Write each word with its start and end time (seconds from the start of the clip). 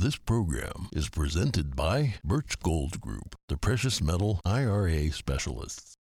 This 0.00 0.16
program 0.16 0.86
is 0.92 1.08
presented 1.08 1.74
by 1.74 2.14
Birch 2.22 2.60
Gold 2.60 3.00
Group, 3.00 3.34
the 3.48 3.56
precious 3.56 4.00
metal 4.00 4.40
IRA 4.44 5.10
specialists. 5.10 5.96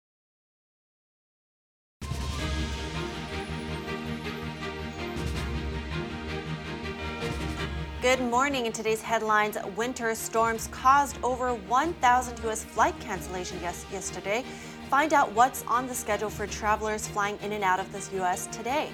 Good 8.02 8.20
morning. 8.20 8.66
In 8.66 8.72
today's 8.72 9.00
headlines, 9.00 9.56
winter 9.78 10.14
storms 10.14 10.66
caused 10.66 11.16
over 11.22 11.54
1,000 11.54 12.38
U.S. 12.40 12.64
flight 12.64 13.00
cancellations 13.00 13.62
yes- 13.62 13.86
yesterday. 13.90 14.44
Find 14.90 15.14
out 15.14 15.32
what's 15.32 15.64
on 15.66 15.86
the 15.86 15.94
schedule 15.94 16.28
for 16.28 16.46
travelers 16.46 17.08
flying 17.08 17.38
in 17.42 17.52
and 17.52 17.64
out 17.64 17.80
of 17.80 17.90
the 17.92 18.16
U.S. 18.16 18.46
today. 18.48 18.90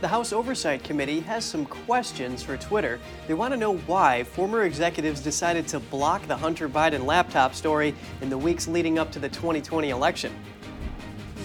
The 0.00 0.08
House 0.08 0.32
Oversight 0.32 0.82
Committee 0.82 1.20
has 1.20 1.44
some 1.44 1.64
questions 1.64 2.42
for 2.42 2.56
Twitter. 2.56 2.98
They 3.26 3.34
want 3.34 3.54
to 3.54 3.58
know 3.58 3.76
why 3.78 4.24
former 4.24 4.64
executives 4.64 5.20
decided 5.20 5.66
to 5.68 5.80
block 5.80 6.26
the 6.26 6.36
Hunter 6.36 6.68
Biden 6.68 7.06
laptop 7.06 7.54
story 7.54 7.94
in 8.20 8.28
the 8.28 8.36
weeks 8.36 8.68
leading 8.68 8.98
up 8.98 9.10
to 9.12 9.18
the 9.18 9.28
2020 9.28 9.90
election. 9.90 10.34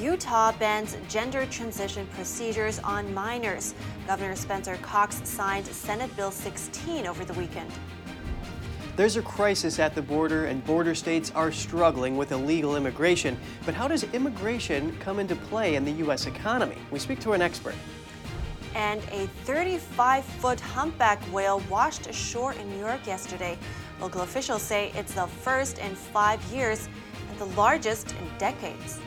Utah 0.01 0.51
bans 0.53 0.97
gender 1.07 1.45
transition 1.45 2.07
procedures 2.13 2.79
on 2.79 3.13
minors. 3.13 3.75
Governor 4.07 4.35
Spencer 4.35 4.77
Cox 4.77 5.21
signed 5.23 5.67
Senate 5.67 6.13
Bill 6.17 6.31
16 6.31 7.05
over 7.05 7.23
the 7.23 7.33
weekend. 7.33 7.71
There's 8.95 9.15
a 9.15 9.21
crisis 9.21 9.79
at 9.79 9.95
the 9.95 10.01
border, 10.01 10.47
and 10.47 10.65
border 10.65 10.93
states 10.93 11.31
are 11.33 11.53
struggling 11.53 12.17
with 12.17 12.33
illegal 12.33 12.75
immigration. 12.75 13.37
But 13.65 13.73
how 13.73 13.87
does 13.87 14.03
immigration 14.11 14.97
come 14.99 15.19
into 15.19 15.37
play 15.37 15.75
in 15.75 15.85
the 15.85 15.91
U.S. 16.03 16.25
economy? 16.25 16.75
We 16.91 16.99
speak 16.99 17.21
to 17.21 17.31
an 17.31 17.41
expert. 17.41 17.75
And 18.79 19.03
a 19.11 19.27
35 19.43 20.23
foot 20.23 20.57
humpback 20.57 21.21
whale 21.33 21.61
washed 21.69 22.07
ashore 22.07 22.53
in 22.53 22.69
New 22.69 22.79
York 22.79 23.05
yesterday. 23.05 23.57
Local 23.99 24.21
officials 24.21 24.61
say 24.61 24.93
it's 24.95 25.13
the 25.15 25.27
first 25.27 25.79
in 25.79 25.93
five 25.95 26.41
years 26.45 26.87
and 27.29 27.37
the 27.37 27.57
largest 27.57 28.13
in 28.13 28.37
decades. 28.37 29.01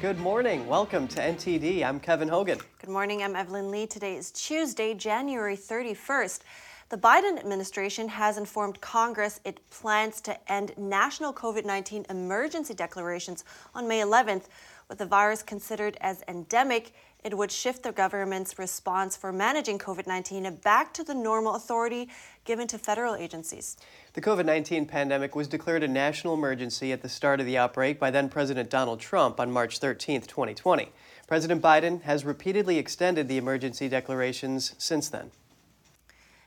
Good 0.00 0.20
morning. 0.20 0.68
Welcome 0.68 1.08
to 1.08 1.20
NTD. 1.20 1.82
I'm 1.82 1.98
Kevin 1.98 2.28
Hogan. 2.28 2.60
Good 2.78 2.90
morning. 2.90 3.24
I'm 3.24 3.34
Evelyn 3.34 3.72
Lee. 3.72 3.88
Today 3.88 4.14
is 4.14 4.30
Tuesday, 4.30 4.94
January 4.94 5.56
31st. 5.56 6.42
The 6.88 6.96
Biden 6.96 7.36
administration 7.36 8.06
has 8.10 8.38
informed 8.38 8.80
Congress 8.80 9.40
it 9.44 9.58
plans 9.70 10.20
to 10.20 10.52
end 10.52 10.72
national 10.78 11.32
COVID 11.32 11.64
19 11.64 12.06
emergency 12.08 12.74
declarations 12.74 13.44
on 13.74 13.88
May 13.88 14.02
11th. 14.02 14.44
With 14.88 14.98
the 14.98 15.06
virus 15.06 15.42
considered 15.42 15.96
as 16.00 16.22
endemic, 16.28 16.94
it 17.24 17.36
would 17.36 17.50
shift 17.50 17.82
the 17.82 17.90
government's 17.90 18.56
response 18.56 19.16
for 19.16 19.32
managing 19.32 19.80
COVID 19.80 20.06
19 20.06 20.58
back 20.62 20.94
to 20.94 21.02
the 21.02 21.12
normal 21.12 21.56
authority 21.56 22.08
given 22.44 22.68
to 22.68 22.78
federal 22.78 23.16
agencies. 23.16 23.76
The 24.12 24.20
COVID 24.20 24.44
19 24.44 24.86
pandemic 24.86 25.34
was 25.34 25.48
declared 25.48 25.82
a 25.82 25.88
national 25.88 26.34
emergency 26.34 26.92
at 26.92 27.02
the 27.02 27.08
start 27.08 27.40
of 27.40 27.46
the 27.46 27.58
outbreak 27.58 27.98
by 27.98 28.12
then 28.12 28.28
President 28.28 28.70
Donald 28.70 29.00
Trump 29.00 29.40
on 29.40 29.50
March 29.50 29.80
13, 29.80 30.20
2020. 30.20 30.92
President 31.26 31.60
Biden 31.60 32.02
has 32.02 32.24
repeatedly 32.24 32.78
extended 32.78 33.26
the 33.26 33.38
emergency 33.38 33.88
declarations 33.88 34.76
since 34.78 35.08
then. 35.08 35.32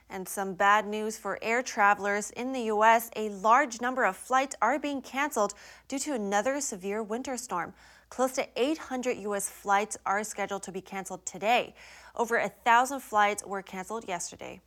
And 0.10 0.28
some 0.28 0.54
bad 0.56 0.88
news 0.88 1.18
for 1.18 1.38
air 1.42 1.62
travelers 1.62 2.32
in 2.32 2.52
the 2.52 2.62
U.S. 2.62 3.12
A 3.16 3.30
large 3.30 3.80
number 3.80 4.06
of 4.06 4.18
flights 4.18 4.56
are 4.62 4.80
being 4.80 5.02
canceled 5.02 5.54
due 5.88 6.00
to 6.00 6.14
another 6.14 6.60
severe 6.62 7.04
winter 7.04 7.38
storm. 7.38 7.74
Close 8.10 8.32
to 8.34 8.48
800 8.56 9.18
U.S. 9.18 9.50
flights 9.50 9.98
are 10.06 10.24
scheduled 10.24 10.64
to 10.64 10.72
be 10.72 10.82
canceled 10.82 11.26
today. 11.28 11.76
Over 12.16 12.38
a 12.38 12.50
thousand 12.50 13.02
flights 13.02 13.46
were 13.46 13.62
canceled 13.62 14.08
yesterday. 14.08 14.62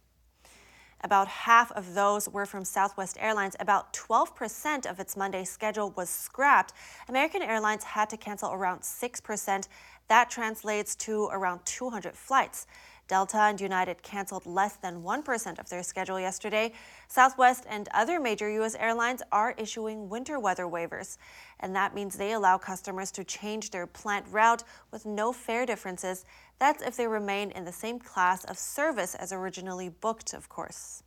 About 1.04 1.26
half 1.26 1.72
of 1.72 1.94
those 1.94 2.28
were 2.28 2.46
from 2.46 2.64
Southwest 2.64 3.16
Airlines. 3.18 3.56
About 3.58 3.92
12% 3.92 4.88
of 4.88 5.00
its 5.00 5.16
Monday 5.16 5.42
schedule 5.42 5.90
was 5.96 6.08
scrapped. 6.08 6.72
American 7.08 7.42
Airlines 7.42 7.82
had 7.82 8.08
to 8.10 8.16
cancel 8.16 8.52
around 8.52 8.82
6%. 8.82 9.68
That 10.06 10.30
translates 10.30 10.94
to 10.96 11.24
around 11.32 11.60
200 11.64 12.16
flights. 12.16 12.68
Delta 13.12 13.36
and 13.40 13.60
United 13.60 14.02
canceled 14.02 14.46
less 14.46 14.76
than 14.76 15.02
1% 15.02 15.58
of 15.58 15.68
their 15.68 15.82
schedule 15.82 16.18
yesterday. 16.18 16.72
Southwest 17.08 17.66
and 17.68 17.86
other 17.92 18.18
major 18.18 18.48
U.S. 18.52 18.74
airlines 18.76 19.20
are 19.30 19.54
issuing 19.58 20.08
winter 20.08 20.38
weather 20.40 20.64
waivers, 20.64 21.18
and 21.60 21.76
that 21.76 21.94
means 21.94 22.16
they 22.16 22.32
allow 22.32 22.56
customers 22.56 23.10
to 23.10 23.22
change 23.22 23.68
their 23.68 23.86
planned 23.86 24.32
route 24.32 24.64
with 24.90 25.04
no 25.04 25.30
fare 25.30 25.66
differences. 25.66 26.24
That's 26.58 26.82
if 26.82 26.96
they 26.96 27.06
remain 27.06 27.50
in 27.50 27.66
the 27.66 27.70
same 27.70 27.98
class 27.98 28.44
of 28.44 28.56
service 28.56 29.14
as 29.14 29.30
originally 29.30 29.90
booked, 29.90 30.32
of 30.32 30.48
course. 30.48 31.02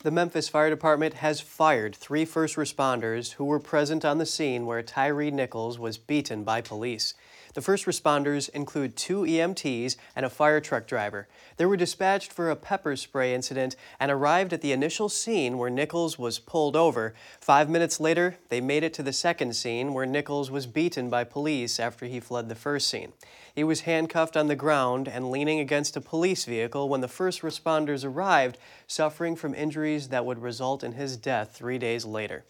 The 0.00 0.10
Memphis 0.10 0.48
Fire 0.48 0.68
Department 0.68 1.14
has 1.14 1.40
fired 1.40 1.94
three 1.94 2.24
first 2.24 2.56
responders 2.56 3.34
who 3.34 3.44
were 3.44 3.60
present 3.60 4.04
on 4.04 4.18
the 4.18 4.26
scene 4.26 4.66
where 4.66 4.82
Tyre 4.82 5.30
Nichols 5.30 5.78
was 5.78 5.96
beaten 5.96 6.42
by 6.42 6.60
police. 6.60 7.14
The 7.56 7.62
first 7.62 7.86
responders 7.86 8.50
include 8.50 8.96
two 8.96 9.22
EMTs 9.22 9.96
and 10.14 10.26
a 10.26 10.28
fire 10.28 10.60
truck 10.60 10.86
driver. 10.86 11.26
They 11.56 11.64
were 11.64 11.78
dispatched 11.78 12.30
for 12.30 12.50
a 12.50 12.54
pepper 12.54 12.96
spray 12.96 13.32
incident 13.32 13.76
and 13.98 14.10
arrived 14.10 14.52
at 14.52 14.60
the 14.60 14.72
initial 14.72 15.08
scene 15.08 15.56
where 15.56 15.70
Nichols 15.70 16.18
was 16.18 16.38
pulled 16.38 16.76
over. 16.76 17.14
Five 17.40 17.70
minutes 17.70 17.98
later, 17.98 18.36
they 18.50 18.60
made 18.60 18.82
it 18.82 18.92
to 18.92 19.02
the 19.02 19.10
second 19.10 19.56
scene 19.56 19.94
where 19.94 20.04
Nichols 20.04 20.50
was 20.50 20.66
beaten 20.66 21.08
by 21.08 21.24
police 21.24 21.80
after 21.80 22.04
he 22.04 22.20
fled 22.20 22.50
the 22.50 22.54
first 22.54 22.88
scene. 22.88 23.14
He 23.54 23.64
was 23.64 23.80
handcuffed 23.80 24.36
on 24.36 24.48
the 24.48 24.54
ground 24.54 25.08
and 25.08 25.30
leaning 25.30 25.58
against 25.58 25.96
a 25.96 26.02
police 26.02 26.44
vehicle 26.44 26.90
when 26.90 27.00
the 27.00 27.08
first 27.08 27.40
responders 27.40 28.04
arrived, 28.04 28.58
suffering 28.86 29.34
from 29.34 29.54
injuries 29.54 30.08
that 30.08 30.26
would 30.26 30.42
result 30.42 30.84
in 30.84 30.92
his 30.92 31.16
death 31.16 31.52
three 31.56 31.78
days 31.78 32.04
later. 32.04 32.44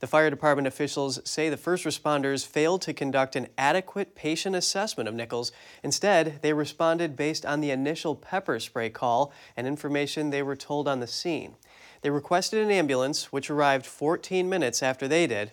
The 0.00 0.06
fire 0.06 0.30
department 0.30 0.68
officials 0.68 1.20
say 1.24 1.48
the 1.48 1.56
first 1.56 1.84
responders 1.84 2.46
failed 2.46 2.82
to 2.82 2.92
conduct 2.92 3.36
an 3.36 3.48
adequate 3.56 4.14
patient 4.14 4.56
assessment 4.56 5.08
of 5.08 5.14
Nichols. 5.14 5.52
Instead, 5.82 6.40
they 6.42 6.52
responded 6.52 7.16
based 7.16 7.46
on 7.46 7.60
the 7.60 7.70
initial 7.70 8.14
pepper 8.14 8.58
spray 8.60 8.90
call 8.90 9.32
and 9.56 9.66
information 9.66 10.30
they 10.30 10.42
were 10.42 10.56
told 10.56 10.88
on 10.88 11.00
the 11.00 11.06
scene. 11.06 11.56
They 12.02 12.10
requested 12.10 12.62
an 12.62 12.70
ambulance, 12.70 13.32
which 13.32 13.50
arrived 13.50 13.86
14 13.86 14.48
minutes 14.48 14.82
after 14.82 15.08
they 15.08 15.26
did. 15.26 15.52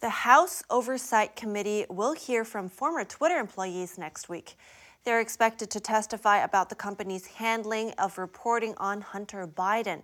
The 0.00 0.10
House 0.10 0.62
Oversight 0.68 1.34
Committee 1.36 1.86
will 1.88 2.12
hear 2.12 2.44
from 2.44 2.68
former 2.68 3.04
Twitter 3.04 3.38
employees 3.38 3.96
next 3.96 4.28
week. 4.28 4.56
They're 5.04 5.20
expected 5.20 5.70
to 5.70 5.80
testify 5.80 6.38
about 6.38 6.68
the 6.68 6.74
company's 6.74 7.26
handling 7.26 7.92
of 7.92 8.18
reporting 8.18 8.74
on 8.78 9.02
Hunter 9.02 9.46
Biden. 9.46 10.02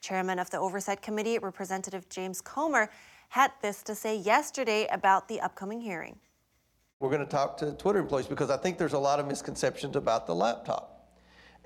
Chairman 0.00 0.38
of 0.38 0.50
the 0.50 0.58
Oversight 0.58 1.02
Committee, 1.02 1.38
Representative 1.38 2.08
James 2.08 2.40
Comer, 2.40 2.90
had 3.28 3.52
this 3.62 3.82
to 3.84 3.94
say 3.94 4.16
yesterday 4.16 4.86
about 4.90 5.28
the 5.28 5.40
upcoming 5.40 5.80
hearing. 5.80 6.18
We're 6.98 7.10
going 7.10 7.24
to 7.24 7.30
talk 7.30 7.56
to 7.58 7.72
Twitter 7.72 7.98
employees 7.98 8.26
because 8.26 8.50
I 8.50 8.56
think 8.56 8.76
there's 8.76 8.94
a 8.94 8.98
lot 8.98 9.20
of 9.20 9.26
misconceptions 9.26 9.96
about 9.96 10.26
the 10.26 10.34
laptop. 10.34 10.96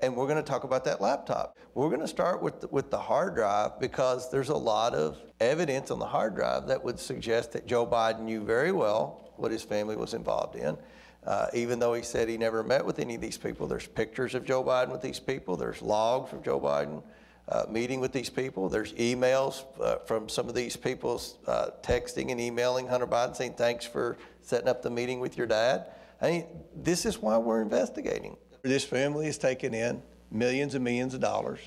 And 0.01 0.15
we're 0.15 0.27
going 0.27 0.37
to 0.37 0.43
talk 0.43 0.65
about 0.65 0.83
that 0.85 1.01
laptop. 1.01 1.57
We're 1.73 1.87
going 1.87 2.01
to 2.01 2.07
start 2.07 2.41
with 2.41 2.61
the, 2.61 2.67
with 2.67 2.91
the 2.91 2.99
hard 2.99 3.35
drive 3.35 3.79
because 3.79 4.29
there's 4.29 4.49
a 4.49 4.55
lot 4.55 4.93
of 4.93 5.17
evidence 5.39 5.89
on 5.89 5.99
the 5.99 6.05
hard 6.05 6.35
drive 6.35 6.67
that 6.67 6.83
would 6.83 6.99
suggest 6.99 7.53
that 7.53 7.65
Joe 7.65 7.87
Biden 7.87 8.21
knew 8.21 8.43
very 8.43 8.73
well 8.73 9.31
what 9.37 9.51
his 9.51 9.63
family 9.63 9.95
was 9.95 10.13
involved 10.13 10.55
in. 10.57 10.77
Uh, 11.25 11.47
even 11.53 11.79
though 11.79 11.93
he 11.93 12.03
said 12.03 12.29
he 12.29 12.37
never 12.37 12.61
met 12.61 12.85
with 12.85 12.99
any 12.99 13.15
of 13.15 13.21
these 13.21 13.37
people, 13.37 13.67
there's 13.67 13.87
pictures 13.87 14.35
of 14.35 14.45
Joe 14.45 14.63
Biden 14.63 14.91
with 14.91 15.01
these 15.01 15.19
people, 15.19 15.55
there's 15.55 15.81
logs 15.81 16.31
of 16.33 16.43
Joe 16.43 16.59
Biden 16.59 17.01
uh, 17.47 17.65
meeting 17.69 17.99
with 17.99 18.11
these 18.11 18.29
people. 18.29 18.69
There's 18.69 18.93
emails 18.93 19.63
uh, 19.79 19.97
from 20.05 20.29
some 20.29 20.49
of 20.49 20.55
these 20.55 20.75
people 20.75 21.21
uh, 21.47 21.67
texting 21.81 22.31
and 22.31 22.39
emailing 22.39 22.87
Hunter 22.87 23.07
Biden 23.07 23.35
saying, 23.35 23.53
thanks 23.53 23.85
for 23.85 24.17
setting 24.41 24.67
up 24.67 24.81
the 24.81 24.89
meeting 24.89 25.19
with 25.19 25.37
your 25.37 25.47
dad. 25.47 25.87
I 26.21 26.31
mean, 26.31 26.45
this 26.75 27.05
is 27.05 27.21
why 27.21 27.37
we're 27.37 27.61
investigating. 27.61 28.37
This 28.61 28.83
family 28.83 29.27
has 29.27 29.37
taken 29.37 29.73
in 29.73 30.01
millions 30.31 30.75
and 30.75 30.83
millions 30.83 31.13
of 31.13 31.21
dollars 31.21 31.59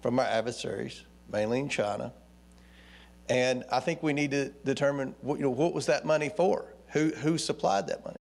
from 0.00 0.18
our 0.18 0.24
adversaries, 0.24 1.02
mainly 1.30 1.60
in 1.60 1.68
China. 1.68 2.12
And 3.28 3.64
I 3.72 3.80
think 3.80 4.02
we 4.02 4.12
need 4.12 4.30
to 4.30 4.50
determine 4.64 5.14
what, 5.20 5.38
you 5.38 5.42
know, 5.42 5.50
what 5.50 5.74
was 5.74 5.86
that 5.86 6.04
money 6.04 6.28
for? 6.28 6.74
Who, 6.92 7.08
who 7.08 7.38
supplied 7.38 7.88
that 7.88 8.04
money? 8.04 8.16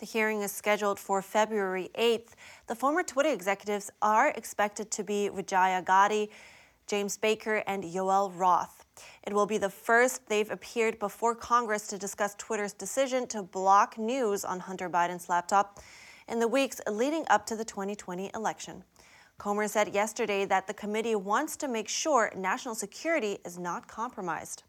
The 0.00 0.06
hearing 0.06 0.40
is 0.40 0.50
scheduled 0.50 0.98
for 0.98 1.20
February 1.20 1.90
8th. 1.94 2.30
The 2.68 2.74
former 2.74 3.02
Twitter 3.02 3.28
executives 3.28 3.90
are 4.00 4.28
expected 4.28 4.90
to 4.92 5.04
be 5.04 5.28
Vijaya 5.28 5.82
Gadde, 5.82 6.30
James 6.86 7.18
Baker, 7.18 7.62
and 7.66 7.84
Yoel 7.84 8.32
Roth. 8.34 8.86
It 9.26 9.34
will 9.34 9.44
be 9.44 9.58
the 9.58 9.68
first 9.68 10.26
they've 10.26 10.50
appeared 10.50 10.98
before 10.98 11.34
Congress 11.34 11.86
to 11.88 11.98
discuss 11.98 12.34
Twitter's 12.38 12.72
decision 12.72 13.26
to 13.26 13.42
block 13.42 13.98
news 13.98 14.42
on 14.42 14.60
Hunter 14.60 14.88
Biden's 14.88 15.28
laptop 15.28 15.80
in 16.28 16.38
the 16.38 16.48
weeks 16.48 16.80
leading 16.90 17.26
up 17.28 17.44
to 17.44 17.54
the 17.54 17.64
2020 17.66 18.30
election. 18.34 18.82
Comer 19.36 19.68
said 19.68 19.94
yesterday 19.94 20.46
that 20.46 20.66
the 20.66 20.72
committee 20.72 21.14
wants 21.14 21.56
to 21.56 21.68
make 21.68 21.88
sure 21.90 22.32
national 22.34 22.74
security 22.74 23.36
is 23.44 23.58
not 23.58 23.86
compromised. 23.86 24.62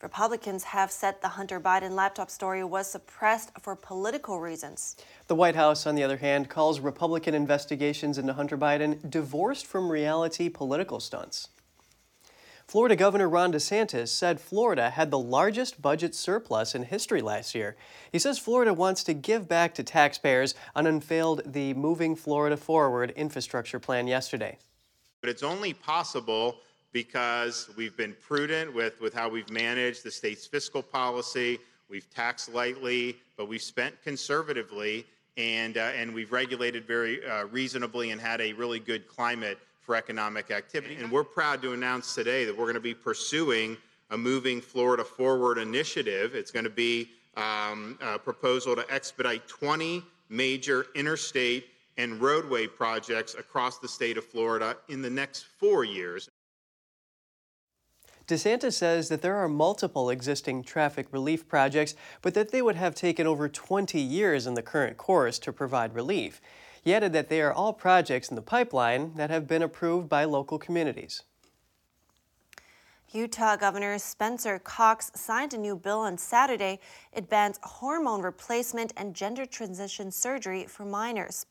Republicans 0.00 0.62
have 0.62 0.92
said 0.92 1.20
the 1.20 1.28
Hunter 1.28 1.58
Biden 1.58 1.90
laptop 1.90 2.30
story 2.30 2.62
was 2.62 2.88
suppressed 2.88 3.50
for 3.60 3.74
political 3.74 4.38
reasons. 4.38 4.94
The 5.26 5.34
White 5.34 5.56
House, 5.56 5.86
on 5.86 5.96
the 5.96 6.04
other 6.04 6.18
hand, 6.18 6.48
calls 6.48 6.78
Republican 6.78 7.34
investigations 7.34 8.16
into 8.16 8.32
Hunter 8.32 8.56
Biden 8.56 9.10
divorced 9.10 9.66
from 9.66 9.90
reality 9.90 10.48
political 10.48 11.00
stunts. 11.00 11.48
Florida 12.68 12.94
Governor 12.94 13.28
Ron 13.28 13.52
DeSantis 13.52 14.08
said 14.08 14.40
Florida 14.40 14.90
had 14.90 15.10
the 15.10 15.18
largest 15.18 15.82
budget 15.82 16.14
surplus 16.14 16.74
in 16.76 16.84
history 16.84 17.22
last 17.22 17.54
year. 17.54 17.76
He 18.12 18.20
says 18.20 18.38
Florida 18.38 18.74
wants 18.74 19.02
to 19.04 19.14
give 19.14 19.48
back 19.48 19.74
to 19.74 19.82
taxpayers 19.82 20.54
and 20.76 20.86
unveiled 20.86 21.42
the 21.44 21.74
Moving 21.74 22.14
Florida 22.14 22.56
Forward 22.56 23.10
infrastructure 23.16 23.80
plan 23.80 24.06
yesterday. 24.06 24.58
But 25.22 25.30
it's 25.30 25.42
only 25.42 25.72
possible 25.72 26.60
because 26.98 27.70
we've 27.76 27.96
been 27.96 28.12
prudent 28.26 28.74
with, 28.74 29.00
with 29.00 29.14
how 29.14 29.28
we've 29.28 29.48
managed 29.50 30.02
the 30.02 30.10
state's 30.10 30.48
fiscal 30.48 30.82
policy. 30.82 31.56
We've 31.88 32.12
taxed 32.12 32.52
lightly, 32.52 33.16
but 33.36 33.46
we've 33.46 33.62
spent 33.62 34.02
conservatively, 34.02 35.06
and, 35.36 35.76
uh, 35.76 35.92
and 35.94 36.12
we've 36.12 36.32
regulated 36.32 36.88
very 36.88 37.24
uh, 37.24 37.44
reasonably 37.52 38.10
and 38.10 38.20
had 38.20 38.40
a 38.40 38.52
really 38.52 38.80
good 38.80 39.06
climate 39.06 39.58
for 39.80 39.94
economic 39.94 40.50
activity. 40.50 40.96
And 40.96 41.08
we're 41.08 41.22
proud 41.22 41.62
to 41.62 41.72
announce 41.72 42.16
today 42.16 42.44
that 42.44 42.52
we're 42.52 42.64
going 42.64 42.74
to 42.74 42.80
be 42.80 42.94
pursuing 42.94 43.76
a 44.10 44.18
Moving 44.18 44.60
Florida 44.60 45.04
Forward 45.04 45.58
initiative. 45.58 46.34
It's 46.34 46.50
going 46.50 46.64
to 46.64 46.68
be 46.70 47.10
um, 47.36 47.96
a 48.02 48.18
proposal 48.18 48.74
to 48.74 48.84
expedite 48.92 49.46
20 49.46 50.02
major 50.30 50.86
interstate 50.96 51.68
and 51.96 52.20
roadway 52.20 52.66
projects 52.66 53.36
across 53.36 53.78
the 53.78 53.88
state 53.88 54.18
of 54.18 54.24
Florida 54.24 54.76
in 54.88 55.00
the 55.00 55.10
next 55.10 55.44
four 55.60 55.84
years. 55.84 56.28
DeSantis 58.28 58.74
says 58.74 59.08
that 59.08 59.22
there 59.22 59.36
are 59.36 59.48
multiple 59.48 60.10
existing 60.10 60.62
traffic 60.62 61.06
relief 61.10 61.48
projects, 61.48 61.94
but 62.20 62.34
that 62.34 62.50
they 62.50 62.60
would 62.60 62.76
have 62.76 62.94
taken 62.94 63.26
over 63.26 63.48
20 63.48 63.98
years 63.98 64.46
in 64.46 64.52
the 64.52 64.60
current 64.60 64.98
course 64.98 65.38
to 65.38 65.50
provide 65.50 65.94
relief. 65.94 66.42
He 66.82 66.92
added 66.92 67.14
that 67.14 67.30
they 67.30 67.40
are 67.40 67.52
all 67.52 67.72
projects 67.72 68.28
in 68.28 68.36
the 68.36 68.42
pipeline 68.42 69.14
that 69.14 69.30
have 69.30 69.48
been 69.48 69.62
approved 69.62 70.10
by 70.10 70.24
local 70.24 70.58
communities. 70.58 71.22
Utah 73.12 73.56
Governor 73.56 73.98
Spencer 73.98 74.58
Cox 74.58 75.10
signed 75.14 75.54
a 75.54 75.58
new 75.58 75.74
bill 75.74 76.00
on 76.00 76.18
Saturday. 76.18 76.80
It 77.14 77.30
bans 77.30 77.58
hormone 77.62 78.20
replacement 78.20 78.92
and 78.98 79.14
gender 79.14 79.46
transition 79.46 80.10
surgery 80.10 80.66
for 80.66 80.84
minors. 80.84 81.46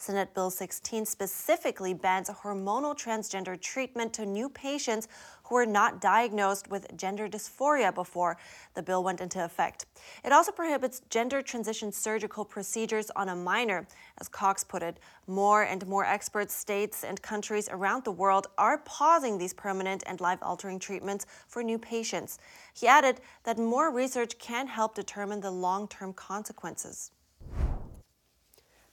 Senate 0.00 0.32
Bill 0.32 0.48
16 0.48 1.06
specifically 1.06 1.92
bans 1.92 2.30
hormonal 2.30 2.96
transgender 2.96 3.60
treatment 3.60 4.12
to 4.12 4.24
new 4.24 4.48
patients 4.48 5.08
who 5.48 5.54
were 5.54 5.66
not 5.66 6.00
diagnosed 6.00 6.68
with 6.68 6.96
gender 6.96 7.28
dysphoria 7.28 7.94
before 7.94 8.36
the 8.74 8.82
bill 8.82 9.02
went 9.02 9.20
into 9.20 9.42
effect. 9.44 9.86
It 10.24 10.32
also 10.32 10.52
prohibits 10.52 11.00
gender 11.10 11.42
transition 11.42 11.90
surgical 11.90 12.44
procedures 12.44 13.10
on 13.16 13.28
a 13.30 13.36
minor. 13.36 13.86
As 14.18 14.28
Cox 14.28 14.62
put 14.62 14.82
it, 14.82 14.98
more 15.26 15.62
and 15.62 15.86
more 15.86 16.04
experts, 16.04 16.54
states, 16.54 17.02
and 17.02 17.20
countries 17.22 17.68
around 17.70 18.04
the 18.04 18.12
world 18.12 18.46
are 18.58 18.78
pausing 18.78 19.38
these 19.38 19.54
permanent 19.54 20.02
and 20.06 20.20
life 20.20 20.38
altering 20.42 20.78
treatments 20.78 21.26
for 21.46 21.62
new 21.62 21.78
patients. 21.78 22.38
He 22.74 22.86
added 22.86 23.20
that 23.44 23.58
more 23.58 23.90
research 23.90 24.38
can 24.38 24.66
help 24.66 24.94
determine 24.94 25.40
the 25.40 25.50
long 25.50 25.88
term 25.88 26.12
consequences. 26.12 27.10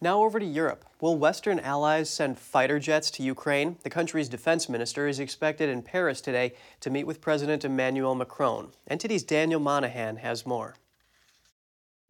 Now 0.05 0.21
over 0.21 0.39
to 0.39 0.45
Europe. 0.45 0.85
Will 1.01 1.17
Western 1.17 1.59
allies 1.59 2.11
send 2.11 2.37
fighter 2.37 2.77
jets 2.77 3.09
to 3.09 3.23
Ukraine? 3.23 3.77
The 3.81 3.89
country's 3.89 4.29
defense 4.29 4.69
minister 4.69 5.07
is 5.07 5.19
expected 5.19 5.67
in 5.67 5.81
Paris 5.81 6.21
today 6.21 6.53
to 6.81 6.91
meet 6.91 7.07
with 7.07 7.21
President 7.21 7.65
Emmanuel 7.65 8.13
Macron. 8.13 8.67
NTD's 8.87 9.23
Daniel 9.23 9.59
Monahan 9.59 10.17
has 10.17 10.45
more. 10.45 10.75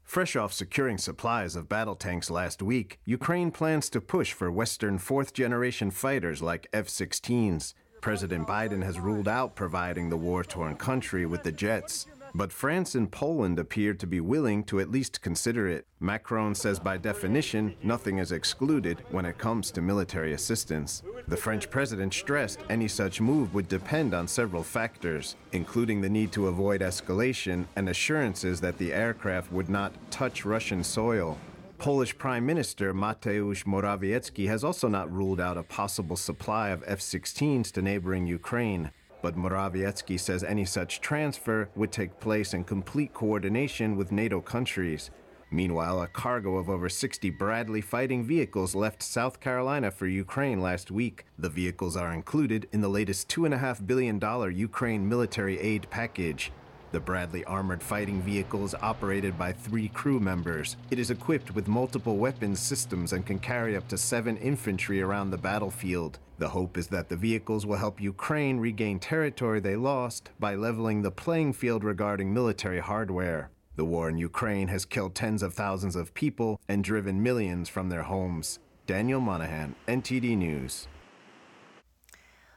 Fresh 0.04 0.36
off 0.36 0.52
securing 0.52 0.98
supplies 0.98 1.56
of 1.56 1.70
battle 1.70 1.96
tanks 1.96 2.30
last 2.30 2.62
week, 2.62 3.00
Ukraine 3.06 3.50
plans 3.50 3.90
to 3.92 4.02
push 4.02 4.34
for 4.34 4.52
Western 4.52 4.98
fourth 4.98 5.32
generation 5.34 5.90
fighters 5.90 6.42
like 6.42 6.68
F 6.74 6.88
16s. 6.88 7.76
President 8.02 8.46
Biden 8.46 8.84
has 8.84 9.00
ruled 9.00 9.30
out 9.30 9.56
providing 9.56 10.10
the 10.10 10.18
war 10.18 10.44
torn 10.44 10.76
country 10.76 11.26
with 11.26 11.44
the 11.44 11.52
jets. 11.54 12.08
But 12.36 12.52
France 12.52 12.96
and 12.96 13.10
Poland 13.10 13.60
appear 13.60 13.94
to 13.94 14.06
be 14.06 14.20
willing 14.20 14.66
to 14.66 14.82
at 14.82 14.92
least 14.92 15.22
consider 15.22 15.70
it. 15.70 15.88
Macron 16.02 16.54
says 16.54 16.80
by 16.80 16.98
definition, 16.98 17.74
nothing 17.82 18.18
is 18.18 18.34
excluded 18.34 19.02
when 19.10 19.26
it 19.26 19.38
comes 19.38 19.72
to 19.72 19.82
military 19.82 20.34
assistance. 20.34 21.02
The 21.30 21.38
French 21.38 21.70
president 21.70 22.14
stressed 22.14 22.60
any 22.70 22.90
such 22.90 23.22
move 23.22 23.54
would 23.54 23.70
depend 23.70 24.14
on 24.14 24.28
several 24.28 24.64
factors, 24.64 25.38
including 25.54 26.02
the 26.02 26.10
need 26.10 26.34
to 26.34 26.50
avoid 26.50 26.82
escalation 26.82 27.68
and 27.78 27.88
assurances 27.88 28.60
that 28.60 28.78
the 28.80 28.92
aircraft 28.92 29.50
would 29.54 29.70
not 29.70 29.94
touch 30.12 30.44
Russian 30.44 30.84
soil. 30.84 31.38
Polish 31.78 32.18
Prime 32.18 32.46
Minister 32.46 32.94
Mateusz 32.94 33.64
Morawiecki 33.64 34.48
has 34.48 34.66
also 34.66 34.90
not 34.90 35.10
ruled 35.10 35.40
out 35.40 35.58
a 35.58 35.64
possible 35.64 36.18
supply 36.18 36.72
of 36.72 36.84
F 36.86 37.00
16s 37.00 37.72
to 37.72 37.82
neighboring 37.82 38.28
Ukraine 38.28 38.92
but 39.22 39.36
Morawiecki 39.36 40.20
says 40.20 40.44
any 40.44 40.66
such 40.66 41.02
transfer 41.02 41.70
would 41.76 41.92
take 41.92 42.20
place 42.20 42.54
in 42.54 42.64
complete 42.64 43.14
coordination 43.14 43.96
with 43.96 44.12
NATO 44.12 44.42
countries. 44.42 45.12
Meanwhile, 45.52 46.02
a 46.02 46.08
cargo 46.08 46.58
of 46.58 46.70
over 46.70 46.90
60 46.90 47.30
Bradley 47.30 47.82
fighting 47.82 48.24
vehicles 48.24 48.76
left 48.76 49.04
South 49.04 49.40
Carolina 49.40 49.92
for 49.92 50.08
Ukraine 50.08 50.60
last 50.60 50.92
week. 50.92 51.26
The 51.38 51.50
vehicles 51.50 51.96
are 51.96 52.14
included 52.14 52.68
in 52.72 52.82
the 52.82 52.90
latest 52.90 53.30
$2.5 53.30 53.88
billion 53.88 54.20
Ukraine 54.58 55.08
military 55.08 55.60
aid 55.60 55.88
package. 55.90 56.52
The 56.92 57.00
Bradley 57.00 57.44
armored 57.46 57.84
fighting 57.84 58.22
vehicle 58.22 58.64
is 58.64 58.76
operated 58.82 59.38
by 59.38 59.52
three 59.52 59.90
crew 59.90 60.20
members. 60.20 60.78
It 60.92 61.00
is 61.00 61.12
equipped 61.12 61.54
with 61.54 61.68
multiple 61.68 62.18
weapons 62.18 62.60
systems 62.60 63.14
and 63.14 63.26
can 63.26 63.40
carry 63.40 63.76
up 63.76 63.88
to 63.90 63.98
seven 63.98 64.38
infantry 64.38 65.02
around 65.02 65.30
the 65.30 65.38
battlefield. 65.38 66.20
The 66.38 66.50
hope 66.50 66.78
is 66.78 66.88
that 66.88 67.08
the 67.08 67.16
vehicles 67.16 67.66
will 67.66 67.78
help 67.78 68.02
Ukraine 68.02 68.58
regain 68.58 69.00
territory 69.00 69.62
they 69.62 69.78
lost 69.78 70.32
by 70.40 70.56
leveling 70.56 71.02
the 71.02 71.12
playing 71.12 71.54
field 71.54 71.84
regarding 71.84 72.34
military 72.34 72.80
hardware. 72.80 73.50
The 73.78 73.86
war 73.86 74.10
in 74.10 74.18
Ukraine 74.18 74.68
has 74.68 74.86
killed 74.86 75.16
tens 75.16 75.42
of 75.44 75.54
thousands 75.54 75.96
of 75.96 76.14
people 76.14 76.60
and 76.68 76.84
driven 76.84 77.24
millions 77.24 77.70
from 77.70 77.90
their 77.90 78.04
homes. 78.04 78.60
Daniel 78.86 79.22
Monahan, 79.22 79.76
NTD 79.88 80.38
News. 80.38 80.88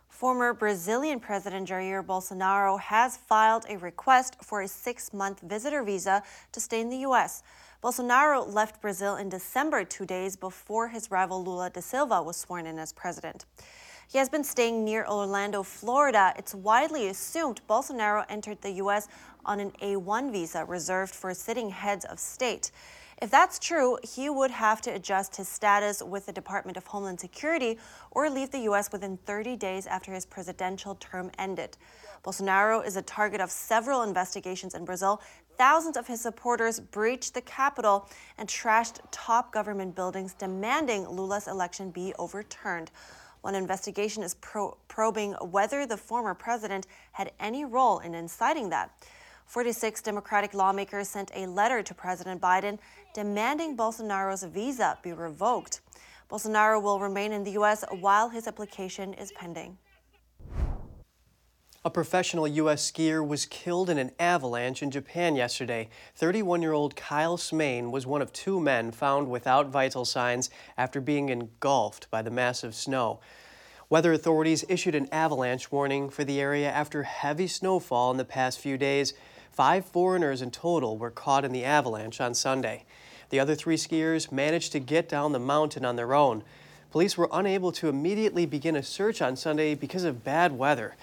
Former 0.08 0.52
Brazilian 0.52 1.20
President 1.20 1.68
Jair 1.68 2.04
Bolsonaro 2.04 2.80
has 2.80 3.16
filed 3.16 3.64
a 3.68 3.78
request 3.78 4.36
for 4.42 4.62
a 4.62 4.68
six 4.68 5.12
month 5.12 5.40
visitor 5.42 5.84
visa 5.84 6.24
to 6.50 6.58
stay 6.58 6.80
in 6.80 6.90
the 6.90 6.98
U.S. 6.98 7.44
Bolsonaro 7.80 8.44
left 8.52 8.80
Brazil 8.80 9.14
in 9.14 9.28
December, 9.28 9.84
two 9.84 10.04
days 10.04 10.34
before 10.34 10.88
his 10.88 11.12
rival 11.12 11.44
Lula 11.44 11.70
da 11.70 11.80
Silva 11.80 12.20
was 12.20 12.36
sworn 12.36 12.66
in 12.66 12.76
as 12.76 12.92
president. 12.92 13.44
He 14.10 14.18
has 14.18 14.28
been 14.28 14.42
staying 14.42 14.84
near 14.84 15.06
Orlando, 15.06 15.62
Florida. 15.62 16.34
It's 16.36 16.56
widely 16.56 17.06
assumed 17.06 17.60
Bolsonaro 17.68 18.24
entered 18.28 18.60
the 18.62 18.72
U.S. 18.82 19.06
on 19.44 19.60
an 19.60 19.70
A1 19.80 20.32
visa 20.32 20.64
reserved 20.64 21.14
for 21.14 21.32
sitting 21.34 21.70
heads 21.70 22.04
of 22.04 22.18
state. 22.18 22.72
If 23.22 23.30
that's 23.30 23.60
true, 23.60 23.96
he 24.02 24.28
would 24.28 24.50
have 24.50 24.80
to 24.82 24.90
adjust 24.90 25.36
his 25.36 25.48
status 25.48 26.02
with 26.02 26.26
the 26.26 26.32
Department 26.32 26.76
of 26.76 26.86
Homeland 26.86 27.20
Security 27.20 27.78
or 28.10 28.28
leave 28.28 28.50
the 28.50 28.60
U.S. 28.60 28.90
within 28.90 29.18
30 29.18 29.54
days 29.54 29.86
after 29.86 30.12
his 30.12 30.26
presidential 30.26 30.96
term 30.96 31.30
ended. 31.38 31.76
Bolsonaro 32.24 32.84
is 32.84 32.96
a 32.96 33.02
target 33.02 33.40
of 33.40 33.50
several 33.50 34.02
investigations 34.02 34.74
in 34.74 34.84
Brazil. 34.84 35.20
Thousands 35.58 35.96
of 35.96 36.06
his 36.06 36.20
supporters 36.20 36.78
breached 36.78 37.34
the 37.34 37.40
Capitol 37.40 38.08
and 38.38 38.48
trashed 38.48 39.00
top 39.10 39.52
government 39.52 39.96
buildings, 39.96 40.32
demanding 40.32 41.08
Lula's 41.08 41.48
election 41.48 41.90
be 41.90 42.14
overturned. 42.16 42.92
One 43.40 43.56
investigation 43.56 44.22
is 44.22 44.34
pro- 44.34 44.76
probing 44.86 45.32
whether 45.32 45.84
the 45.84 45.96
former 45.96 46.32
president 46.32 46.86
had 47.10 47.32
any 47.40 47.64
role 47.64 47.98
in 47.98 48.14
inciting 48.14 48.70
that. 48.70 48.92
46 49.46 50.00
Democratic 50.00 50.54
lawmakers 50.54 51.08
sent 51.08 51.32
a 51.34 51.46
letter 51.46 51.82
to 51.82 51.92
President 51.92 52.40
Biden 52.40 52.78
demanding 53.12 53.76
Bolsonaro's 53.76 54.44
visa 54.44 54.96
be 55.02 55.12
revoked. 55.12 55.80
Bolsonaro 56.30 56.80
will 56.80 57.00
remain 57.00 57.32
in 57.32 57.42
the 57.42 57.52
U.S. 57.52 57.84
while 57.98 58.28
his 58.28 58.46
application 58.46 59.12
is 59.14 59.32
pending. 59.32 59.76
A 61.84 61.90
professional 61.90 62.48
U.S. 62.48 62.90
skier 62.90 63.24
was 63.24 63.46
killed 63.46 63.88
in 63.88 63.98
an 63.98 64.10
avalanche 64.18 64.82
in 64.82 64.90
Japan 64.90 65.36
yesterday. 65.36 65.88
31 66.16 66.60
year 66.60 66.72
old 66.72 66.96
Kyle 66.96 67.36
Smaine 67.36 67.92
was 67.92 68.04
one 68.04 68.20
of 68.20 68.32
two 68.32 68.58
men 68.58 68.90
found 68.90 69.30
without 69.30 69.68
vital 69.68 70.04
signs 70.04 70.50
after 70.76 71.00
being 71.00 71.28
engulfed 71.28 72.10
by 72.10 72.20
the 72.20 72.32
massive 72.32 72.74
snow. 72.74 73.20
Weather 73.88 74.12
authorities 74.12 74.64
issued 74.68 74.96
an 74.96 75.08
avalanche 75.12 75.70
warning 75.70 76.10
for 76.10 76.24
the 76.24 76.40
area 76.40 76.68
after 76.68 77.04
heavy 77.04 77.46
snowfall 77.46 78.10
in 78.10 78.16
the 78.16 78.24
past 78.24 78.58
few 78.58 78.76
days. 78.76 79.14
Five 79.52 79.84
foreigners 79.84 80.42
in 80.42 80.50
total 80.50 80.98
were 80.98 81.12
caught 81.12 81.44
in 81.44 81.52
the 81.52 81.64
avalanche 81.64 82.20
on 82.20 82.34
Sunday. 82.34 82.86
The 83.30 83.38
other 83.38 83.54
three 83.54 83.76
skiers 83.76 84.32
managed 84.32 84.72
to 84.72 84.80
get 84.80 85.08
down 85.08 85.30
the 85.30 85.38
mountain 85.38 85.84
on 85.84 85.94
their 85.94 86.12
own. 86.12 86.42
Police 86.90 87.16
were 87.16 87.28
unable 87.32 87.70
to 87.70 87.88
immediately 87.88 88.46
begin 88.46 88.74
a 88.74 88.82
search 88.82 89.22
on 89.22 89.36
Sunday 89.36 89.76
because 89.76 90.02
of 90.02 90.24
bad 90.24 90.58
weather. 90.58 90.96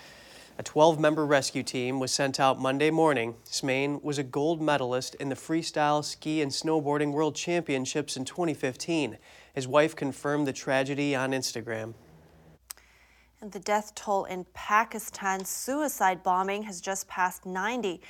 A 0.57 0.63
12 0.63 0.97
member 0.97 1.25
rescue 1.25 1.63
team 1.63 2.00
was 2.00 2.13
sent 2.13 2.39
out 2.39 2.62
Monday 2.62 2.89
morning. 2.89 3.35
Smaine 3.43 4.01
was 4.01 4.17
a 4.17 4.24
gold 4.24 4.62
medalist 4.62 5.13
in 5.15 5.27
the 5.27 5.35
freestyle 5.35 6.01
ski 6.01 6.41
and 6.41 6.50
snowboarding 6.50 7.12
world 7.12 7.35
championships 7.35 8.15
in 8.15 8.24
2015. 8.24 9.17
His 9.53 9.67
wife 9.67 9.97
confirmed 9.97 10.47
the 10.47 10.53
tragedy 10.53 11.13
on 11.13 11.31
Instagram. 11.31 11.93
And 13.41 13.51
the 13.51 13.59
death 13.59 13.93
toll 13.95 14.24
in 14.25 14.45
Pakistan's 14.53 15.50
suicide 15.50 16.24
bombing 16.24 16.63
has 16.63 16.79
just 16.79 17.05
passed 17.09 17.45
90. 17.45 18.01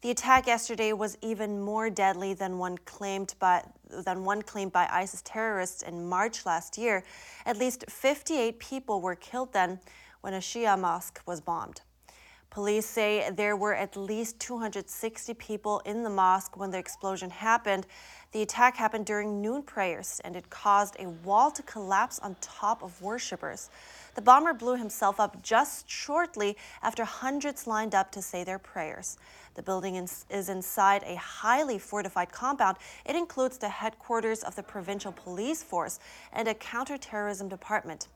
The 0.00 0.12
attack 0.12 0.46
yesterday 0.46 0.92
was 0.92 1.18
even 1.20 1.60
more 1.60 1.90
deadly 1.90 2.32
than 2.32 2.58
one 2.58 2.78
claimed 2.78 3.34
by 3.40 3.64
than 3.90 4.24
one 4.24 4.42
claimed 4.42 4.70
by 4.70 4.86
ISIS 4.88 5.22
terrorists 5.22 5.82
in 5.82 6.06
March 6.06 6.46
last 6.46 6.78
year. 6.78 7.02
At 7.44 7.56
least 7.56 7.86
58 7.90 8.60
people 8.60 9.00
were 9.00 9.16
killed 9.16 9.52
then 9.52 9.80
when 10.20 10.34
a 10.34 10.38
Shia 10.38 10.78
mosque 10.78 11.20
was 11.26 11.40
bombed. 11.40 11.80
Police 12.58 12.86
say 12.86 13.30
there 13.30 13.54
were 13.54 13.72
at 13.72 13.96
least 13.96 14.40
260 14.40 15.32
people 15.34 15.78
in 15.84 16.02
the 16.02 16.10
mosque 16.10 16.56
when 16.56 16.72
the 16.72 16.78
explosion 16.78 17.30
happened. 17.30 17.86
The 18.32 18.42
attack 18.42 18.76
happened 18.76 19.06
during 19.06 19.40
noon 19.40 19.62
prayers 19.62 20.20
and 20.24 20.34
it 20.34 20.50
caused 20.50 20.96
a 20.98 21.08
wall 21.08 21.52
to 21.52 21.62
collapse 21.62 22.18
on 22.18 22.34
top 22.40 22.82
of 22.82 23.00
worshippers. 23.00 23.70
The 24.16 24.22
bomber 24.22 24.54
blew 24.54 24.74
himself 24.74 25.20
up 25.20 25.40
just 25.40 25.88
shortly 25.88 26.56
after 26.82 27.04
hundreds 27.04 27.68
lined 27.68 27.94
up 27.94 28.10
to 28.10 28.20
say 28.20 28.42
their 28.42 28.58
prayers. 28.58 29.18
The 29.54 29.62
building 29.62 29.94
is 29.94 30.48
inside 30.48 31.04
a 31.06 31.14
highly 31.14 31.78
fortified 31.78 32.32
compound. 32.32 32.78
It 33.06 33.14
includes 33.14 33.58
the 33.58 33.68
headquarters 33.68 34.42
of 34.42 34.56
the 34.56 34.64
provincial 34.64 35.12
police 35.12 35.62
force 35.62 36.00
and 36.32 36.48
a 36.48 36.54
counterterrorism 36.54 37.48
department. 37.48 38.08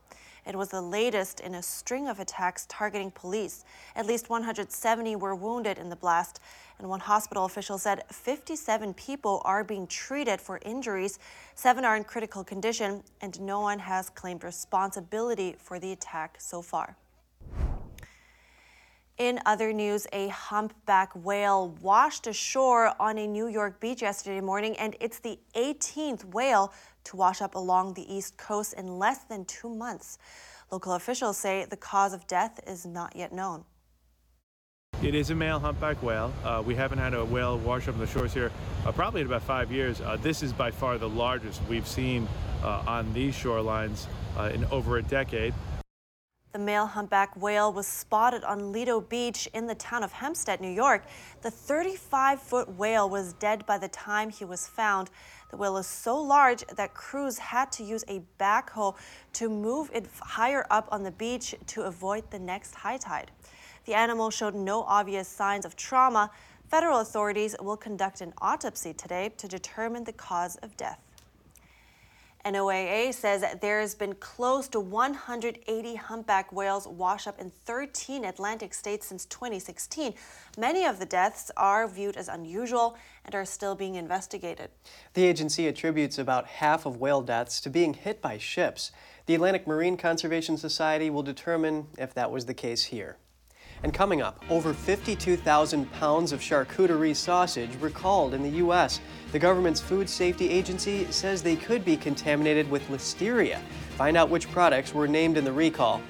It 0.44 0.56
was 0.56 0.70
the 0.70 0.82
latest 0.82 1.40
in 1.40 1.54
a 1.54 1.62
string 1.62 2.08
of 2.08 2.18
attacks 2.18 2.66
targeting 2.68 3.12
police. 3.12 3.64
At 3.94 4.06
least 4.06 4.28
170 4.28 5.16
were 5.16 5.34
wounded 5.34 5.78
in 5.78 5.88
the 5.88 5.96
blast, 5.96 6.40
and 6.78 6.88
one 6.88 7.00
hospital 7.00 7.44
official 7.44 7.78
said 7.78 8.02
57 8.10 8.92
people 8.94 9.40
are 9.44 9.62
being 9.62 9.86
treated 9.86 10.40
for 10.40 10.58
injuries. 10.64 11.20
Seven 11.54 11.84
are 11.84 11.96
in 11.96 12.02
critical 12.04 12.42
condition, 12.42 13.04
and 13.20 13.40
no 13.40 13.60
one 13.60 13.78
has 13.78 14.10
claimed 14.10 14.42
responsibility 14.42 15.54
for 15.58 15.78
the 15.78 15.92
attack 15.92 16.36
so 16.38 16.60
far. 16.60 16.96
In 19.18 19.38
other 19.46 19.72
news, 19.72 20.08
a 20.12 20.28
humpback 20.28 21.12
whale 21.14 21.68
washed 21.80 22.26
ashore 22.26 22.92
on 22.98 23.18
a 23.18 23.26
New 23.28 23.46
York 23.46 23.78
beach 23.78 24.02
yesterday 24.02 24.40
morning, 24.40 24.76
and 24.78 24.96
it's 24.98 25.20
the 25.20 25.38
18th 25.54 26.24
whale 26.24 26.72
to 27.04 27.16
wash 27.16 27.42
up 27.42 27.54
along 27.54 27.94
the 27.94 28.12
East 28.12 28.36
Coast 28.36 28.74
in 28.74 28.98
less 28.98 29.24
than 29.24 29.44
two 29.44 29.68
months. 29.68 30.18
Local 30.70 30.94
officials 30.94 31.36
say 31.36 31.66
the 31.68 31.76
cause 31.76 32.12
of 32.12 32.26
death 32.26 32.60
is 32.66 32.86
not 32.86 33.14
yet 33.14 33.32
known. 33.32 33.64
It 35.02 35.16
is 35.16 35.30
a 35.30 35.34
male 35.34 35.58
humpback 35.58 36.00
whale. 36.00 36.32
Uh, 36.44 36.62
we 36.64 36.76
haven't 36.76 36.98
had 36.98 37.12
a 37.12 37.24
whale 37.24 37.58
wash 37.58 37.88
up 37.88 37.94
on 37.94 38.00
the 38.00 38.06
shores 38.06 38.32
here 38.32 38.52
uh, 38.86 38.92
probably 38.92 39.20
in 39.20 39.26
about 39.26 39.42
five 39.42 39.72
years. 39.72 40.00
Uh, 40.00 40.16
this 40.16 40.44
is 40.44 40.52
by 40.52 40.70
far 40.70 40.96
the 40.96 41.08
largest 41.08 41.60
we've 41.68 41.88
seen 41.88 42.28
uh, 42.62 42.84
on 42.86 43.12
these 43.12 43.34
shorelines 43.34 44.06
uh, 44.36 44.50
in 44.54 44.64
over 44.66 44.98
a 44.98 45.02
decade. 45.02 45.54
The 46.52 46.58
male 46.58 46.84
humpback 46.84 47.34
whale 47.34 47.72
was 47.72 47.86
spotted 47.86 48.44
on 48.44 48.72
Lido 48.72 49.00
Beach 49.00 49.48
in 49.54 49.66
the 49.66 49.74
town 49.74 50.02
of 50.02 50.12
Hempstead, 50.12 50.60
New 50.60 50.68
York. 50.70 51.02
The 51.40 51.50
35 51.50 52.42
foot 52.42 52.68
whale 52.76 53.08
was 53.08 53.32
dead 53.32 53.64
by 53.64 53.78
the 53.78 53.88
time 53.88 54.28
he 54.28 54.44
was 54.44 54.68
found. 54.68 55.08
The 55.50 55.56
whale 55.56 55.78
is 55.78 55.86
so 55.86 56.20
large 56.20 56.62
that 56.66 56.92
crews 56.92 57.38
had 57.38 57.72
to 57.72 57.82
use 57.82 58.04
a 58.06 58.20
backhoe 58.38 58.94
to 59.32 59.48
move 59.48 59.90
it 59.94 60.06
higher 60.20 60.66
up 60.68 60.88
on 60.92 61.02
the 61.02 61.10
beach 61.10 61.54
to 61.68 61.84
avoid 61.84 62.30
the 62.30 62.38
next 62.38 62.74
high 62.74 62.98
tide. 62.98 63.30
The 63.86 63.94
animal 63.94 64.28
showed 64.28 64.54
no 64.54 64.82
obvious 64.82 65.28
signs 65.28 65.64
of 65.64 65.74
trauma. 65.74 66.30
Federal 66.68 67.00
authorities 67.00 67.56
will 67.62 67.78
conduct 67.78 68.20
an 68.20 68.34
autopsy 68.42 68.92
today 68.92 69.30
to 69.38 69.48
determine 69.48 70.04
the 70.04 70.12
cause 70.12 70.56
of 70.56 70.76
death. 70.76 71.00
NOAA 72.44 73.14
says 73.14 73.44
there 73.60 73.80
has 73.80 73.94
been 73.94 74.14
close 74.14 74.66
to 74.68 74.80
180 74.80 75.94
humpback 75.94 76.52
whales 76.52 76.86
wash 76.88 77.26
up 77.26 77.40
in 77.40 77.50
13 77.50 78.24
Atlantic 78.24 78.74
states 78.74 79.06
since 79.06 79.24
2016. 79.26 80.14
Many 80.58 80.84
of 80.84 80.98
the 80.98 81.06
deaths 81.06 81.50
are 81.56 81.86
viewed 81.86 82.16
as 82.16 82.28
unusual 82.28 82.96
and 83.24 83.34
are 83.34 83.44
still 83.44 83.74
being 83.74 83.94
investigated. 83.94 84.70
The 85.14 85.24
agency 85.24 85.68
attributes 85.68 86.18
about 86.18 86.46
half 86.46 86.84
of 86.84 86.96
whale 86.96 87.22
deaths 87.22 87.60
to 87.60 87.70
being 87.70 87.94
hit 87.94 88.20
by 88.20 88.38
ships. 88.38 88.90
The 89.26 89.34
Atlantic 89.36 89.66
Marine 89.66 89.96
Conservation 89.96 90.56
Society 90.56 91.10
will 91.10 91.22
determine 91.22 91.86
if 91.96 92.12
that 92.14 92.30
was 92.30 92.46
the 92.46 92.54
case 92.54 92.84
here. 92.84 93.18
And 93.82 93.92
coming 93.92 94.22
up, 94.22 94.44
over 94.48 94.72
52,000 94.72 95.90
pounds 95.92 96.32
of 96.32 96.40
charcuterie 96.40 97.16
sausage 97.16 97.74
recalled 97.80 98.32
in 98.32 98.42
the 98.42 98.58
U.S. 98.58 99.00
The 99.32 99.38
government's 99.38 99.80
food 99.80 100.08
safety 100.08 100.48
agency 100.48 101.10
says 101.10 101.42
they 101.42 101.56
could 101.56 101.84
be 101.84 101.96
contaminated 101.96 102.70
with 102.70 102.86
listeria. 102.88 103.58
Find 103.96 104.16
out 104.16 104.30
which 104.30 104.50
products 104.52 104.94
were 104.94 105.08
named 105.08 105.36
in 105.36 105.44
the 105.44 105.52
recall. 105.52 106.00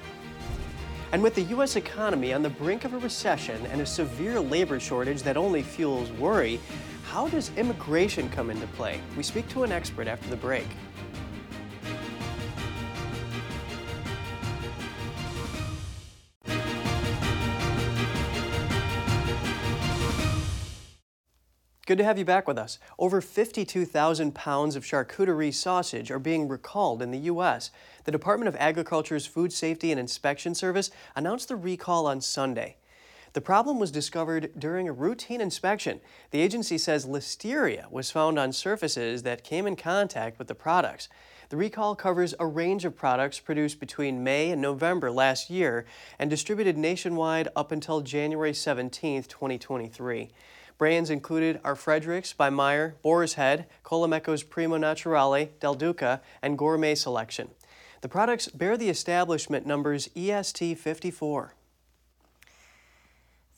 And 1.11 1.21
with 1.21 1.35
the 1.35 1.43
U.S. 1.43 1.75
economy 1.75 2.33
on 2.33 2.43
the 2.43 2.49
brink 2.49 2.85
of 2.85 2.93
a 2.93 2.97
recession 2.97 3.65
and 3.67 3.81
a 3.81 3.85
severe 3.85 4.39
labor 4.39 4.79
shortage 4.79 5.23
that 5.23 5.37
only 5.37 5.63
fuels 5.63 6.11
worry, 6.13 6.59
how 7.05 7.27
does 7.27 7.51
immigration 7.55 8.29
come 8.29 8.49
into 8.49 8.67
play? 8.67 8.99
We 9.15 9.23
speak 9.23 9.47
to 9.49 9.63
an 9.63 9.71
expert 9.71 10.07
after 10.07 10.29
the 10.29 10.35
break. 10.35 10.67
Good 21.93 21.99
to 21.99 22.05
have 22.05 22.17
you 22.17 22.25
back 22.25 22.47
with 22.47 22.57
us. 22.57 22.79
Over 22.97 23.21
52,000 23.21 24.33
pounds 24.33 24.75
of 24.75 24.83
charcuterie 24.83 25.53
sausage 25.53 26.09
are 26.09 26.17
being 26.17 26.47
recalled 26.47 27.03
in 27.03 27.11
the 27.11 27.19
U.S. 27.19 27.69
The 28.05 28.11
Department 28.11 28.47
of 28.47 28.55
Agriculture's 28.55 29.27
Food 29.27 29.53
Safety 29.53 29.91
and 29.91 29.99
Inspection 29.99 30.55
Service 30.55 30.89
announced 31.15 31.49
the 31.49 31.55
recall 31.55 32.07
on 32.07 32.19
Sunday. 32.19 32.77
The 33.33 33.41
problem 33.41 33.77
was 33.77 33.91
discovered 33.91 34.53
during 34.57 34.89
a 34.89 34.91
routine 34.91 35.39
inspection. 35.39 36.01
The 36.31 36.41
agency 36.41 36.79
says 36.79 37.05
listeria 37.05 37.91
was 37.91 38.09
found 38.09 38.39
on 38.39 38.53
surfaces 38.53 39.21
that 39.21 39.43
came 39.43 39.67
in 39.67 39.75
contact 39.75 40.39
with 40.39 40.47
the 40.47 40.55
products. 40.55 41.09
The 41.49 41.57
recall 41.57 41.95
covers 41.95 42.33
a 42.39 42.47
range 42.47 42.85
of 42.85 42.97
products 42.97 43.39
produced 43.39 43.79
between 43.79 44.23
May 44.23 44.49
and 44.49 44.59
November 44.59 45.11
last 45.11 45.51
year 45.51 45.85
and 46.17 46.27
distributed 46.27 46.75
nationwide 46.75 47.49
up 47.55 47.71
until 47.71 48.01
January 48.01 48.55
17, 48.55 49.25
2023. 49.25 50.31
Brands 50.83 51.09
included 51.09 51.61
are 51.63 51.75
Frederik's 51.75 52.33
by 52.33 52.49
Meijer, 52.49 52.95
Boar's 53.01 53.35
Head, 53.35 53.67
Colameco's 53.85 54.43
Primo 54.43 54.77
Naturale, 54.77 55.47
Del 55.61 55.75
Duca, 55.75 56.21
and 56.41 56.57
Gourmet 56.57 56.93
Selection. 56.93 57.47
The 58.01 58.09
products 58.09 58.49
bear 58.49 58.75
the 58.75 58.89
establishment 58.89 59.65
numbers 59.65 60.09
EST 60.13 60.77
54. 60.77 61.53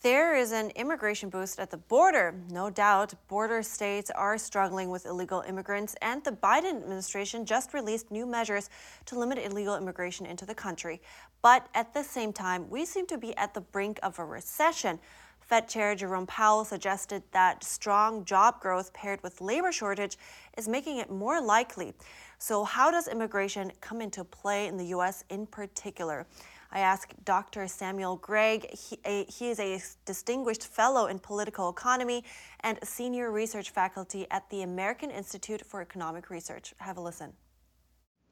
There 0.04 0.36
is 0.36 0.52
an 0.52 0.70
immigration 0.76 1.30
boost 1.30 1.60
at 1.60 1.72
the 1.72 1.78
border. 1.78 2.36
No 2.52 2.70
doubt, 2.70 3.16
border 3.28 3.64
states 3.64 4.12
are 4.12 4.38
struggling 4.38 4.92
with 4.92 5.08
illegal 5.08 5.42
immigrants, 5.48 5.96
and 6.04 6.24
the 6.24 6.30
Biden 6.30 6.76
administration 6.76 7.44
just 7.44 7.74
released 7.74 8.12
new 8.12 8.28
measures 8.28 8.70
to 9.08 9.18
limit 9.18 9.40
illegal 9.40 9.78
immigration 9.78 10.28
into 10.28 10.46
the 10.46 10.54
country. 10.54 11.02
But 11.42 11.70
at 11.74 11.92
the 11.92 12.04
same 12.04 12.34
time, 12.34 12.70
we 12.70 12.86
seem 12.86 13.08
to 13.08 13.18
be 13.18 13.36
at 13.36 13.56
the 13.56 13.62
brink 13.62 14.00
of 14.04 14.20
a 14.20 14.26
recession. 14.26 15.00
Fed 15.48 15.68
Chair 15.70 15.94
Jerome 15.94 16.26
Powell 16.26 16.66
suggested 16.66 17.22
that 17.32 17.64
strong 17.64 18.26
job 18.26 18.60
growth 18.60 18.92
paired 18.94 19.22
with 19.22 19.42
labor 19.42 19.72
shortage 19.72 20.18
is 20.58 20.68
making 20.68 20.98
it 20.98 21.12
more 21.12 21.40
likely. 21.40 21.94
So, 22.40 22.64
how 22.64 22.90
does 22.90 23.08
immigration 23.08 23.72
come 23.80 24.02
into 24.02 24.24
play 24.24 24.66
in 24.68 24.76
the 24.76 24.86
U.S. 24.88 25.24
in 25.30 25.46
particular? 25.46 26.26
I 26.72 26.80
asked 26.80 27.14
Dr. 27.26 27.68
Samuel 27.68 28.16
Gregg. 28.18 28.70
He, 28.72 28.98
a, 29.06 29.24
he, 29.26 29.50
is 29.50 29.60
a 29.60 29.80
distinguished 30.06 30.66
fellow 30.66 31.06
in 31.08 31.20
political 31.20 31.70
economy 31.70 32.24
and 32.62 32.80
senior 32.84 33.32
research 33.32 33.70
faculty 33.70 34.26
at 34.32 34.50
the 34.50 34.64
American 34.64 35.12
Institute 35.12 35.64
for 35.64 35.80
Economic 35.80 36.32
Research. 36.32 36.74
Have 36.80 36.98
a 36.98 37.02
listen. 37.02 37.32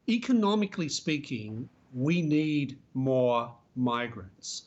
Economically 0.09 0.89
speaking, 0.89 1.69
we 1.93 2.23
need 2.23 2.79
more 2.95 3.53
migrants. 3.75 4.63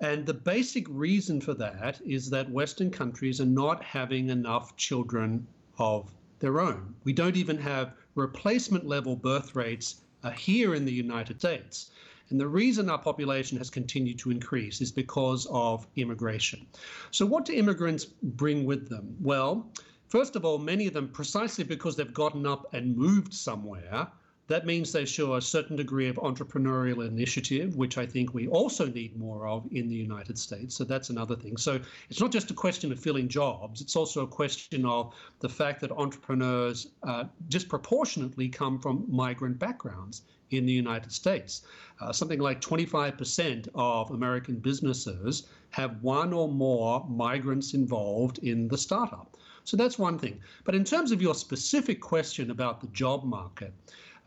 And 0.00 0.26
the 0.26 0.34
basic 0.34 0.86
reason 0.88 1.40
for 1.40 1.54
that 1.54 2.00
is 2.06 2.30
that 2.30 2.50
Western 2.50 2.90
countries 2.90 3.40
are 3.40 3.46
not 3.46 3.82
having 3.82 4.30
enough 4.30 4.76
children 4.76 5.46
of 5.78 6.14
their 6.38 6.60
own. 6.60 6.94
We 7.02 7.12
don't 7.12 7.36
even 7.36 7.58
have 7.58 7.94
replacement 8.14 8.86
level 8.86 9.16
birth 9.16 9.56
rates 9.56 10.02
uh, 10.22 10.30
here 10.30 10.74
in 10.74 10.84
the 10.84 10.92
United 10.92 11.40
States. 11.40 11.90
And 12.30 12.38
the 12.38 12.46
reason 12.46 12.90
our 12.90 12.98
population 12.98 13.58
has 13.58 13.70
continued 13.70 14.18
to 14.20 14.30
increase 14.30 14.80
is 14.80 14.92
because 14.92 15.46
of 15.50 15.86
immigration. 15.96 16.66
So, 17.10 17.24
what 17.24 17.46
do 17.46 17.54
immigrants 17.54 18.04
bring 18.04 18.66
with 18.66 18.88
them? 18.88 19.16
Well, 19.20 19.70
first 20.08 20.36
of 20.36 20.44
all, 20.44 20.58
many 20.58 20.86
of 20.86 20.92
them, 20.92 21.08
precisely 21.08 21.64
because 21.64 21.96
they've 21.96 22.12
gotten 22.12 22.46
up 22.46 22.72
and 22.74 22.96
moved 22.96 23.32
somewhere, 23.32 24.08
That 24.48 24.64
means 24.64 24.92
they 24.92 25.04
show 25.04 25.34
a 25.34 25.42
certain 25.42 25.76
degree 25.76 26.08
of 26.08 26.16
entrepreneurial 26.16 27.06
initiative, 27.06 27.76
which 27.76 27.98
I 27.98 28.06
think 28.06 28.32
we 28.32 28.48
also 28.48 28.86
need 28.86 29.14
more 29.14 29.46
of 29.46 29.68
in 29.72 29.88
the 29.88 29.94
United 29.94 30.38
States. 30.38 30.74
So 30.74 30.84
that's 30.84 31.10
another 31.10 31.36
thing. 31.36 31.58
So 31.58 31.78
it's 32.08 32.20
not 32.20 32.32
just 32.32 32.50
a 32.50 32.54
question 32.54 32.90
of 32.90 32.98
filling 32.98 33.28
jobs, 33.28 33.82
it's 33.82 33.94
also 33.94 34.22
a 34.22 34.26
question 34.26 34.86
of 34.86 35.14
the 35.40 35.50
fact 35.50 35.82
that 35.82 35.92
entrepreneurs 35.92 36.88
uh, 37.02 37.24
disproportionately 37.48 38.48
come 38.48 38.78
from 38.78 39.04
migrant 39.06 39.58
backgrounds 39.58 40.22
in 40.50 40.64
the 40.64 40.72
United 40.72 41.12
States. 41.12 41.62
Uh, 42.00 42.10
something 42.10 42.40
like 42.40 42.62
25% 42.62 43.68
of 43.74 44.10
American 44.12 44.56
businesses 44.56 45.46
have 45.70 46.02
one 46.02 46.32
or 46.32 46.48
more 46.48 47.06
migrants 47.06 47.74
involved 47.74 48.38
in 48.38 48.66
the 48.68 48.78
startup. 48.78 49.36
So 49.64 49.76
that's 49.76 49.98
one 49.98 50.18
thing. 50.18 50.40
But 50.64 50.74
in 50.74 50.84
terms 50.84 51.12
of 51.12 51.20
your 51.20 51.34
specific 51.34 52.00
question 52.00 52.50
about 52.50 52.80
the 52.80 52.86
job 52.88 53.24
market, 53.24 53.74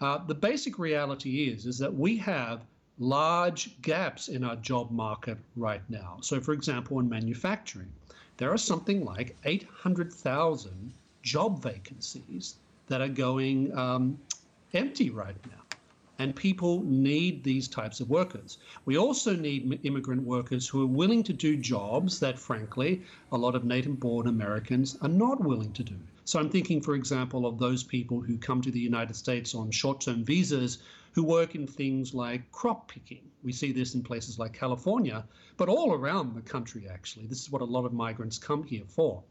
uh, 0.01 0.17
the 0.25 0.35
basic 0.35 0.77
reality 0.79 1.49
is 1.49 1.65
is 1.65 1.77
that 1.77 1.93
we 1.93 2.17
have 2.17 2.61
large 2.99 3.81
gaps 3.81 4.27
in 4.27 4.43
our 4.43 4.55
job 4.57 4.91
market 4.91 5.37
right 5.55 5.81
now. 5.89 6.17
So, 6.21 6.41
for 6.41 6.53
example, 6.53 6.99
in 6.99 7.07
manufacturing, 7.09 7.91
there 8.37 8.51
are 8.51 8.57
something 8.57 9.05
like 9.05 9.37
800,000 9.45 10.93
job 11.21 11.61
vacancies 11.61 12.55
that 12.87 13.01
are 13.01 13.07
going 13.07 13.75
um, 13.77 14.19
empty 14.73 15.09
right 15.09 15.37
now 15.47 15.61
and 16.21 16.35
people 16.35 16.83
need 16.83 17.43
these 17.43 17.67
types 17.67 17.99
of 17.99 18.07
workers. 18.07 18.59
We 18.85 18.95
also 18.95 19.35
need 19.35 19.79
immigrant 19.81 20.21
workers 20.21 20.67
who 20.67 20.83
are 20.83 20.97
willing 21.01 21.23
to 21.23 21.33
do 21.33 21.57
jobs 21.57 22.19
that, 22.19 22.37
frankly, 22.37 23.01
a 23.31 23.37
lot 23.39 23.55
of 23.55 23.63
native 23.63 23.99
born 23.99 24.27
Americans 24.27 24.95
are 25.01 25.09
not 25.09 25.43
willing 25.43 25.73
to 25.73 25.83
do. 25.83 25.95
So 26.25 26.39
I'm 26.39 26.49
thinking, 26.49 26.81
for 26.81 26.95
example, 26.95 27.45
of 27.45 27.59
those 27.59 27.83
people 27.83 28.21
who 28.21 28.37
come 28.37 28.61
to 28.61 28.71
the 28.71 28.79
United 28.79 29.15
States 29.15 29.55
on 29.55 29.71
short 29.71 30.01
term 30.01 30.23
visas 30.23 30.79
who 31.13 31.23
work 31.23 31.55
in 31.55 31.67
things 31.67 32.13
like 32.13 32.51
crop 32.51 32.89
picking. 32.89 33.29
We 33.43 33.51
see 33.51 33.71
this 33.71 33.95
in 33.95 34.03
places 34.03 34.39
like 34.39 34.53
California, 34.53 35.25
but 35.57 35.67
all 35.67 35.93
around 35.93 36.35
the 36.35 36.41
country, 36.41 36.87
actually. 36.89 37.25
This 37.27 37.41
is 37.41 37.51
what 37.51 37.61
a 37.61 37.65
lot 37.65 37.85
of 37.85 37.93
migrants 37.93 38.37
come 38.37 38.63
here 38.63 38.85
for. 38.87 39.23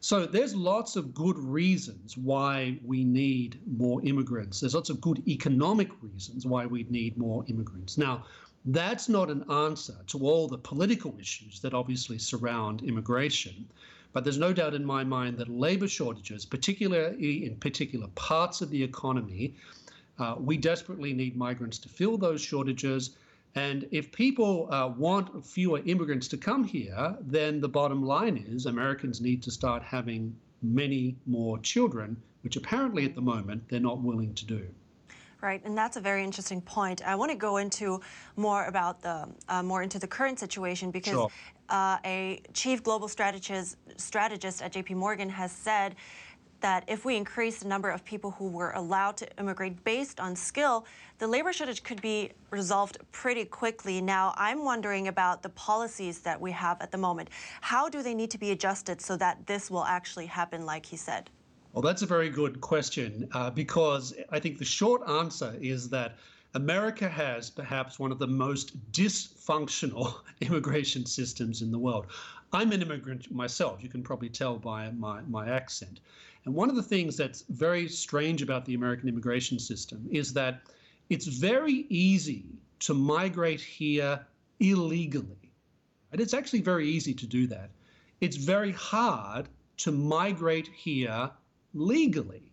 So 0.00 0.26
there's 0.26 0.54
lots 0.54 0.96
of 0.96 1.14
good 1.14 1.38
reasons 1.38 2.16
why 2.16 2.78
we 2.84 3.04
need 3.04 3.60
more 3.78 4.02
immigrants. 4.02 4.58
There's 4.58 4.74
lots 4.74 4.90
of 4.90 5.00
good 5.00 5.22
economic 5.28 5.90
reasons 6.02 6.44
why 6.44 6.66
we 6.66 6.86
need 6.88 7.16
more 7.16 7.44
immigrants. 7.46 7.98
Now, 7.98 8.24
that's 8.64 9.08
not 9.08 9.30
an 9.30 9.48
answer 9.50 9.96
to 10.08 10.18
all 10.18 10.48
the 10.48 10.58
political 10.58 11.14
issues 11.20 11.60
that 11.60 11.74
obviously 11.74 12.18
surround 12.18 12.82
immigration. 12.82 13.68
But 14.12 14.24
there's 14.24 14.38
no 14.38 14.52
doubt 14.52 14.74
in 14.74 14.84
my 14.84 15.04
mind 15.04 15.38
that 15.38 15.48
labor 15.48 15.88
shortages, 15.88 16.44
particularly 16.44 17.46
in 17.46 17.56
particular 17.56 18.08
parts 18.14 18.60
of 18.60 18.70
the 18.70 18.82
economy, 18.82 19.54
uh, 20.18 20.36
we 20.38 20.56
desperately 20.56 21.12
need 21.12 21.36
migrants 21.36 21.78
to 21.78 21.88
fill 21.88 22.18
those 22.18 22.40
shortages. 22.40 23.16
And 23.54 23.88
if 23.90 24.12
people 24.12 24.72
uh, 24.72 24.88
want 24.88 25.44
fewer 25.44 25.80
immigrants 25.84 26.28
to 26.28 26.36
come 26.36 26.64
here, 26.64 27.16
then 27.20 27.60
the 27.60 27.68
bottom 27.68 28.04
line 28.04 28.44
is 28.48 28.66
Americans 28.66 29.20
need 29.20 29.42
to 29.44 29.50
start 29.50 29.82
having 29.82 30.36
many 30.62 31.16
more 31.26 31.58
children, 31.58 32.16
which 32.42 32.56
apparently 32.56 33.04
at 33.04 33.14
the 33.14 33.20
moment 33.20 33.68
they're 33.68 33.80
not 33.80 34.00
willing 34.00 34.34
to 34.34 34.46
do. 34.46 34.66
Right, 35.42 35.60
and 35.64 35.76
that's 35.76 35.96
a 35.96 36.00
very 36.00 36.22
interesting 36.22 36.60
point. 36.60 37.04
I 37.04 37.16
want 37.16 37.32
to 37.32 37.36
go 37.36 37.56
into 37.56 38.00
more 38.36 38.66
about 38.66 39.02
the 39.02 39.28
uh, 39.48 39.60
more 39.60 39.82
into 39.82 39.98
the 39.98 40.06
current 40.06 40.38
situation 40.38 40.92
because 40.92 41.14
sure. 41.14 41.30
uh, 41.68 41.98
a 42.04 42.40
chief 42.54 42.84
global 42.84 43.08
strategist 43.08 43.76
strategist 43.96 44.62
at 44.62 44.70
J.P. 44.70 44.94
Morgan 44.94 45.28
has 45.28 45.50
said 45.50 45.96
that 46.60 46.84
if 46.86 47.04
we 47.04 47.16
increase 47.16 47.58
the 47.58 47.66
number 47.66 47.90
of 47.90 48.04
people 48.04 48.30
who 48.30 48.46
were 48.46 48.70
allowed 48.72 49.16
to 49.16 49.26
immigrate 49.38 49.82
based 49.82 50.20
on 50.20 50.36
skill, 50.36 50.86
the 51.18 51.26
labor 51.26 51.52
shortage 51.52 51.82
could 51.82 52.00
be 52.00 52.30
resolved 52.50 52.98
pretty 53.10 53.44
quickly. 53.44 54.00
Now, 54.00 54.32
I'm 54.36 54.64
wondering 54.64 55.08
about 55.08 55.42
the 55.42 55.48
policies 55.50 56.20
that 56.20 56.40
we 56.40 56.52
have 56.52 56.80
at 56.80 56.92
the 56.92 56.98
moment. 56.98 57.30
How 57.60 57.88
do 57.88 58.00
they 58.00 58.14
need 58.14 58.30
to 58.30 58.38
be 58.38 58.52
adjusted 58.52 59.00
so 59.00 59.16
that 59.16 59.44
this 59.46 59.72
will 59.72 59.84
actually 59.84 60.26
happen, 60.26 60.64
like 60.64 60.86
he 60.86 60.96
said? 60.96 61.30
Well, 61.72 61.80
that's 61.80 62.02
a 62.02 62.06
very 62.06 62.28
good 62.28 62.60
question 62.60 63.28
uh, 63.32 63.48
because 63.48 64.14
I 64.28 64.38
think 64.38 64.58
the 64.58 64.64
short 64.64 65.08
answer 65.08 65.56
is 65.58 65.88
that 65.88 66.16
America 66.52 67.08
has 67.08 67.48
perhaps 67.48 67.98
one 67.98 68.12
of 68.12 68.18
the 68.18 68.26
most 68.26 68.92
dysfunctional 68.92 70.16
immigration 70.42 71.06
systems 71.06 71.62
in 71.62 71.70
the 71.70 71.78
world. 71.78 72.08
I'm 72.52 72.72
an 72.72 72.82
immigrant 72.82 73.32
myself. 73.32 73.82
You 73.82 73.88
can 73.88 74.02
probably 74.02 74.28
tell 74.28 74.58
by 74.58 74.90
my, 74.90 75.22
my 75.22 75.48
accent. 75.48 76.00
And 76.44 76.54
one 76.54 76.68
of 76.68 76.76
the 76.76 76.82
things 76.82 77.16
that's 77.16 77.44
very 77.48 77.88
strange 77.88 78.42
about 78.42 78.66
the 78.66 78.74
American 78.74 79.08
immigration 79.08 79.58
system 79.58 80.06
is 80.10 80.34
that 80.34 80.60
it's 81.08 81.26
very 81.26 81.86
easy 81.88 82.44
to 82.80 82.92
migrate 82.92 83.62
here 83.62 84.26
illegally. 84.60 85.52
And 86.10 86.20
it's 86.20 86.34
actually 86.34 86.60
very 86.60 86.86
easy 86.86 87.14
to 87.14 87.26
do 87.26 87.46
that. 87.46 87.70
It's 88.20 88.36
very 88.36 88.72
hard 88.72 89.48
to 89.78 89.90
migrate 89.90 90.68
here 90.68 91.30
legally. 91.74 92.52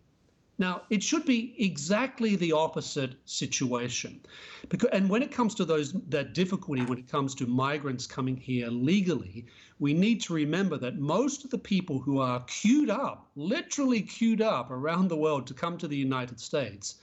Now, 0.60 0.82
it 0.90 1.02
should 1.02 1.24
be 1.24 1.54
exactly 1.58 2.36
the 2.36 2.52
opposite 2.52 3.14
situation. 3.24 4.20
Because, 4.68 4.90
and 4.92 5.08
when 5.08 5.22
it 5.22 5.32
comes 5.32 5.54
to 5.54 5.64
those 5.64 5.94
that 6.10 6.34
difficulty, 6.34 6.82
when 6.82 6.98
it 6.98 7.08
comes 7.08 7.34
to 7.36 7.46
migrants 7.46 8.06
coming 8.06 8.36
here 8.36 8.68
legally, 8.68 9.46
we 9.78 9.94
need 9.94 10.20
to 10.20 10.34
remember 10.34 10.76
that 10.76 10.98
most 10.98 11.44
of 11.44 11.50
the 11.50 11.56
people 11.56 11.98
who 11.98 12.18
are 12.18 12.44
queued 12.44 12.90
up, 12.90 13.30
literally 13.36 14.02
queued 14.02 14.42
up 14.42 14.70
around 14.70 15.08
the 15.08 15.16
world 15.16 15.46
to 15.46 15.54
come 15.54 15.78
to 15.78 15.88
the 15.88 15.96
United 15.96 16.38
States, 16.38 16.96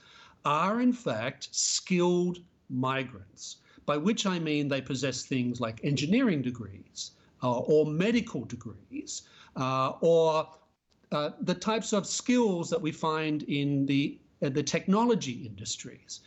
are 0.44 0.80
in 0.80 0.92
fact 0.92 1.48
skilled 1.50 2.38
migrants, 2.70 3.56
by 3.86 3.96
which 3.96 4.24
I 4.24 4.38
mean 4.38 4.68
they 4.68 4.80
possess 4.80 5.24
things 5.24 5.60
like 5.60 5.80
engineering 5.82 6.42
degrees 6.42 7.10
uh, 7.42 7.58
or 7.58 7.86
medical 7.86 8.44
degrees 8.44 9.22
uh, 9.56 9.94
or 10.00 10.48
uh, 11.12 11.30
the 11.40 11.54
types 11.54 11.92
of 11.92 12.06
skills 12.06 12.70
that 12.70 12.80
we 12.80 12.92
find 12.92 13.42
in 13.44 13.86
the 13.86 14.18
uh, 14.42 14.48
the 14.48 14.62
technology 14.62 15.42
industries. 15.46 16.20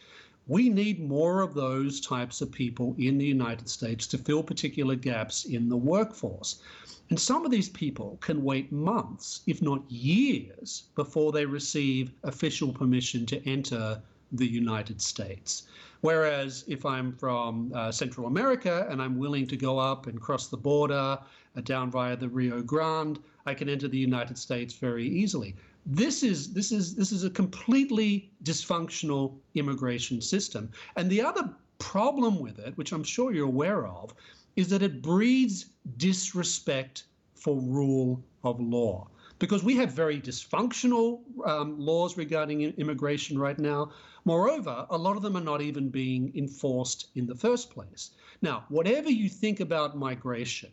We 0.47 0.69
need 0.69 0.99
more 0.99 1.41
of 1.41 1.53
those 1.53 2.01
types 2.01 2.41
of 2.41 2.51
people 2.51 2.95
in 2.97 3.17
the 3.17 3.25
United 3.25 3.69
States 3.69 4.07
to 4.07 4.17
fill 4.17 4.43
particular 4.43 4.95
gaps 4.95 5.45
in 5.45 5.69
the 5.69 5.77
workforce. 5.77 6.61
And 7.09 7.19
some 7.19 7.45
of 7.45 7.51
these 7.51 7.69
people 7.69 8.17
can 8.21 8.43
wait 8.43 8.71
months, 8.71 9.41
if 9.45 9.61
not 9.61 9.89
years, 9.89 10.83
before 10.95 11.31
they 11.31 11.45
receive 11.45 12.13
official 12.23 12.73
permission 12.73 13.25
to 13.27 13.47
enter 13.47 14.01
the 14.31 14.47
United 14.47 15.01
States. 15.01 15.67
Whereas 16.01 16.63
if 16.67 16.85
I'm 16.85 17.11
from 17.11 17.71
uh, 17.75 17.91
Central 17.91 18.27
America 18.27 18.87
and 18.89 19.01
I'm 19.01 19.19
willing 19.19 19.45
to 19.47 19.57
go 19.57 19.77
up 19.77 20.07
and 20.07 20.19
cross 20.19 20.47
the 20.47 20.57
border 20.57 21.19
uh, 21.55 21.61
down 21.61 21.91
via 21.91 22.15
the 22.15 22.29
Rio 22.29 22.61
Grande, 22.61 23.19
I 23.45 23.53
can 23.53 23.69
enter 23.69 23.87
the 23.87 23.97
United 23.97 24.37
States 24.37 24.73
very 24.73 25.07
easily. 25.07 25.55
This 25.85 26.21
is 26.21 26.53
this 26.53 26.71
is 26.71 26.95
this 26.95 27.11
is 27.11 27.23
a 27.23 27.29
completely 27.29 28.31
dysfunctional 28.43 29.37
immigration 29.55 30.21
system. 30.21 30.69
And 30.95 31.09
the 31.09 31.21
other 31.21 31.55
problem 31.79 32.39
with 32.39 32.59
it, 32.59 32.77
which 32.77 32.91
I'm 32.91 33.03
sure 33.03 33.33
you're 33.33 33.47
aware 33.47 33.87
of, 33.87 34.13
is 34.55 34.67
that 34.69 34.83
it 34.83 35.01
breeds 35.01 35.65
disrespect 35.97 37.05
for 37.33 37.59
rule 37.59 38.23
of 38.43 38.59
law. 38.59 39.07
Because 39.39 39.63
we 39.63 39.75
have 39.77 39.91
very 39.91 40.21
dysfunctional 40.21 41.21
um, 41.45 41.79
laws 41.79 42.15
regarding 42.15 42.61
immigration 42.61 43.39
right 43.39 43.57
now. 43.57 43.91
Moreover, 44.23 44.85
a 44.91 44.97
lot 44.97 45.15
of 45.17 45.23
them 45.23 45.35
are 45.35 45.41
not 45.43 45.63
even 45.63 45.89
being 45.89 46.31
enforced 46.35 47.07
in 47.15 47.25
the 47.25 47.33
first 47.33 47.71
place. 47.71 48.11
Now, 48.43 48.65
whatever 48.69 49.09
you 49.09 49.27
think 49.29 49.59
about 49.59 49.97
migration, 49.97 50.71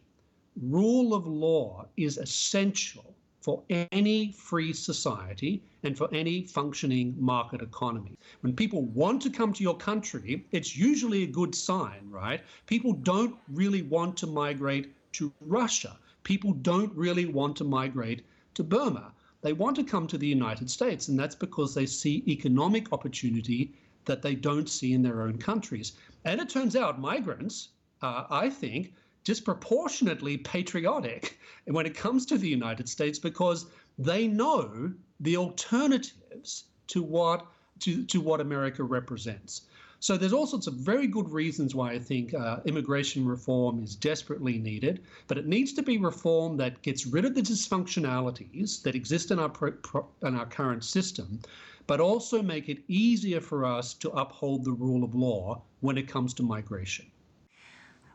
rule 0.63 1.15
of 1.15 1.27
law 1.27 1.87
is 1.97 2.19
essential 2.19 3.15
for 3.41 3.63
any 3.93 4.33
free 4.33 4.73
society 4.73 5.63
and 5.83 5.97
for 5.97 6.13
any 6.13 6.43
functioning 6.43 7.15
market 7.19 7.63
economy. 7.63 8.19
When 8.41 8.55
people 8.55 8.83
want 8.83 9.23
to 9.23 9.31
come 9.31 9.53
to 9.53 9.63
your 9.63 9.77
country, 9.77 10.45
it's 10.51 10.77
usually 10.77 11.23
a 11.23 11.29
good 11.29 11.55
sign, 11.55 12.11
right? 12.11 12.43
People 12.67 12.93
don't 12.93 13.37
really 13.49 13.83
want 13.83 14.17
to 14.19 14.27
migrate 14.27 14.93
to 15.13 15.33
Russia. 15.41 15.99
People 16.25 16.53
don't 16.53 16.95
really 16.95 17.27
want 17.27 17.57
to 17.57 17.65
migrate 17.65 18.23
to 18.55 18.65
Burma. 18.65 19.13
They 19.41 19.53
want 19.53 19.77
to 19.77 19.85
come 19.85 20.07
to 20.09 20.19
the 20.19 20.27
United 20.27 20.69
States, 20.69 21.09
and 21.09 21.19
that's 21.19 21.37
because 21.37 21.75
they 21.75 21.87
see 21.87 22.25
economic 22.27 22.93
opportunity 22.93 23.73
that 24.05 24.21
they 24.21 24.35
don't 24.35 24.69
see 24.69 24.93
in 24.93 25.03
their 25.03 25.23
own 25.23 25.39
countries. 25.39 25.93
And 26.25 26.41
it 26.41 26.49
turns 26.49 26.75
out 26.75 27.01
migrants, 27.01 27.69
uh, 28.03 28.25
I 28.29 28.51
think, 28.51 28.93
disproportionately 29.29 30.39
patriotic 30.39 31.39
when 31.67 31.85
it 31.85 31.95
comes 31.95 32.25
to 32.25 32.39
the 32.39 32.49
United 32.49 32.89
States 32.89 33.19
because 33.19 33.67
they 33.99 34.27
know 34.27 34.91
the 35.21 35.37
alternatives 35.37 36.65
to 36.87 37.03
what 37.03 37.47
to, 37.79 38.07
to 38.07 38.23
what 38.23 38.41
America 38.41 38.83
represents. 38.83 39.67
So 40.01 40.17
there's 40.17 40.33
all 40.33 40.47
sorts 40.47 40.67
of 40.67 40.73
very 40.77 41.07
good 41.07 41.29
reasons 41.29 41.75
why 41.75 41.91
I 41.91 41.99
think 41.99 42.33
uh, 42.33 42.61
immigration 42.65 43.29
reform 43.29 43.83
is 43.83 43.95
desperately 43.95 44.57
needed, 44.57 45.03
but 45.27 45.37
it 45.37 45.47
needs 45.47 45.75
to 45.75 45.83
be 45.83 45.99
reform 45.99 46.57
that 46.57 46.81
gets 46.81 47.05
rid 47.05 47.27
of 47.27 47.35
the 47.35 47.43
dysfunctionalities 47.43 48.81
that 48.81 48.95
exist 48.95 49.31
in 49.31 49.39
our 49.39 49.51
pro- 49.51 49.73
pro- 49.73 50.09
in 50.23 50.37
our 50.37 50.47
current 50.47 50.85
system, 50.85 51.39
but 51.87 52.01
also 52.01 52.41
make 52.41 52.71
it 52.71 52.83
easier 52.89 53.43
for 53.43 53.67
us 53.67 53.93
to 53.93 54.09
uphold 54.09 54.65
the 54.65 54.73
rule 54.73 55.05
of 55.05 55.15
law 55.15 55.61
when 55.81 55.99
it 55.99 56.09
comes 56.09 56.33
to 56.33 56.43
migration. 56.43 57.05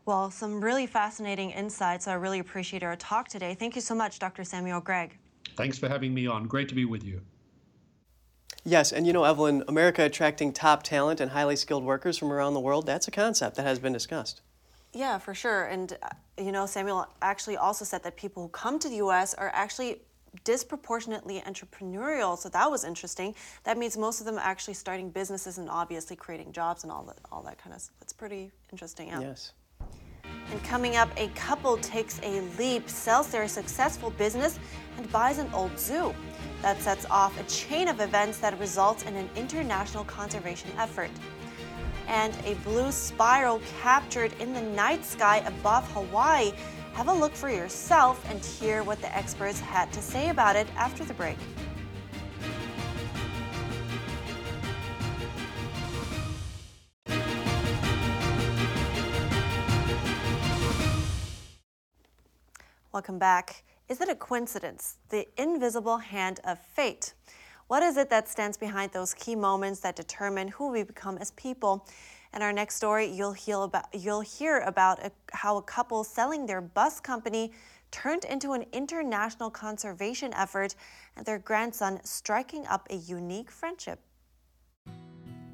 Well, 0.05 0.31
some 0.31 0.61
really 0.61 0.85
fascinating 0.85 1.51
insights. 1.51 2.07
I 2.07 2.13
really 2.15 2.39
appreciate 2.39 2.83
our 2.83 2.95
talk 2.97 3.29
today. 3.29 3.55
Thank 3.55 3.75
you 3.75 3.81
so 3.81 3.95
much, 3.95 4.19
Dr. 4.19 4.43
Samuel 4.43 4.81
Gregg. 4.81 5.17
Thanks 5.55 5.77
for 5.77 5.87
having 5.87 6.13
me 6.13 6.27
on. 6.27 6.45
Great 6.45 6.67
to 6.69 6.75
be 6.75 6.83
with 6.83 7.03
you. 7.03 7.21
Yes, 8.65 8.91
and 8.91 9.07
you 9.07 9.13
know, 9.13 9.23
Evelyn, 9.23 9.63
America 9.67 10.03
attracting 10.03 10.51
top 10.51 10.83
talent 10.83 11.19
and 11.21 11.31
highly 11.31 11.55
skilled 11.55 11.83
workers 11.83 12.17
from 12.17 12.31
around 12.31 12.53
the 12.53 12.59
world, 12.59 12.85
that's 12.85 13.07
a 13.07 13.11
concept 13.11 13.55
that 13.57 13.63
has 13.63 13.79
been 13.79 13.93
discussed. 13.93 14.41
Yeah, 14.93 15.17
for 15.17 15.33
sure. 15.33 15.65
And, 15.65 15.97
uh, 16.03 16.09
you 16.37 16.51
know, 16.51 16.65
Samuel 16.65 17.07
actually 17.21 17.57
also 17.57 17.83
said 17.83 18.03
that 18.03 18.15
people 18.15 18.43
who 18.43 18.49
come 18.49 18.79
to 18.79 18.89
the 18.89 18.97
U.S. 18.97 19.33
are 19.33 19.51
actually 19.53 20.01
disproportionately 20.43 21.41
entrepreneurial. 21.41 22.37
So 22.37 22.49
that 22.49 22.69
was 22.69 22.83
interesting. 22.83 23.35
That 23.63 23.77
means 23.77 23.97
most 23.97 24.19
of 24.19 24.25
them 24.25 24.35
are 24.35 24.43
actually 24.43 24.73
starting 24.75 25.09
businesses 25.09 25.57
and 25.57 25.69
obviously 25.69 26.15
creating 26.15 26.51
jobs 26.51 26.83
and 26.83 26.91
all 26.91 27.03
that, 27.03 27.19
all 27.31 27.41
that 27.43 27.57
kind 27.57 27.75
of 27.75 27.81
stuff. 27.81 27.95
That's 27.99 28.13
pretty 28.13 28.51
interesting. 28.71 29.07
Yeah. 29.07 29.21
Yes. 29.21 29.53
And 30.53 30.63
coming 30.63 30.97
up, 30.97 31.09
a 31.17 31.29
couple 31.29 31.77
takes 31.77 32.19
a 32.21 32.41
leap, 32.59 32.87
sells 32.87 33.29
their 33.29 33.47
successful 33.47 34.11
business, 34.11 34.59
and 34.97 35.11
buys 35.11 35.39
an 35.39 35.49
old 35.51 35.79
zoo. 35.79 36.13
That 36.61 36.79
sets 36.79 37.07
off 37.09 37.35
a 37.39 37.43
chain 37.45 37.87
of 37.87 37.99
events 37.99 38.37
that 38.37 38.59
results 38.59 39.01
in 39.01 39.15
an 39.15 39.27
international 39.35 40.03
conservation 40.03 40.69
effort. 40.77 41.09
And 42.07 42.37
a 42.45 42.53
blue 42.63 42.91
spiral 42.91 43.63
captured 43.81 44.31
in 44.39 44.53
the 44.53 44.61
night 44.61 45.03
sky 45.03 45.37
above 45.47 45.91
Hawaii. 45.91 46.53
Have 46.93 47.07
a 47.07 47.13
look 47.13 47.33
for 47.33 47.49
yourself 47.49 48.23
and 48.29 48.39
hear 48.45 48.83
what 48.83 49.01
the 49.01 49.11
experts 49.17 49.59
had 49.59 49.91
to 49.93 50.03
say 50.03 50.29
about 50.29 50.55
it 50.55 50.67
after 50.75 51.03
the 51.03 51.15
break. 51.15 51.39
Welcome 63.03 63.19
back. 63.19 63.65
Is 63.89 63.99
it 63.99 64.07
a 64.07 64.15
coincidence? 64.15 64.95
The 65.09 65.27
invisible 65.35 65.97
hand 65.97 66.39
of 66.45 66.57
fate. 66.57 67.13
What 67.67 67.83
is 67.83 67.97
it 67.97 68.09
that 68.11 68.29
stands 68.29 68.55
behind 68.55 68.93
those 68.93 69.13
key 69.13 69.35
moments 69.35 69.81
that 69.81 69.97
determine 69.97 70.47
who 70.47 70.71
we 70.71 70.83
become 70.83 71.17
as 71.17 71.31
people? 71.31 71.85
In 72.33 72.41
our 72.41 72.53
next 72.53 72.75
story, 72.75 73.07
you'll 73.07 73.33
hear 73.33 73.57
about, 73.57 73.87
you'll 73.93 74.21
hear 74.21 74.59
about 74.59 75.05
a, 75.05 75.11
how 75.33 75.57
a 75.57 75.61
couple 75.61 76.05
selling 76.05 76.45
their 76.45 76.61
bus 76.61 77.01
company 77.01 77.51
turned 77.91 78.23
into 78.23 78.53
an 78.53 78.63
international 78.71 79.49
conservation 79.49 80.33
effort 80.33 80.73
and 81.17 81.25
their 81.25 81.39
grandson 81.39 81.99
striking 82.05 82.65
up 82.67 82.87
a 82.89 82.95
unique 82.95 83.51
friendship. 83.51 83.99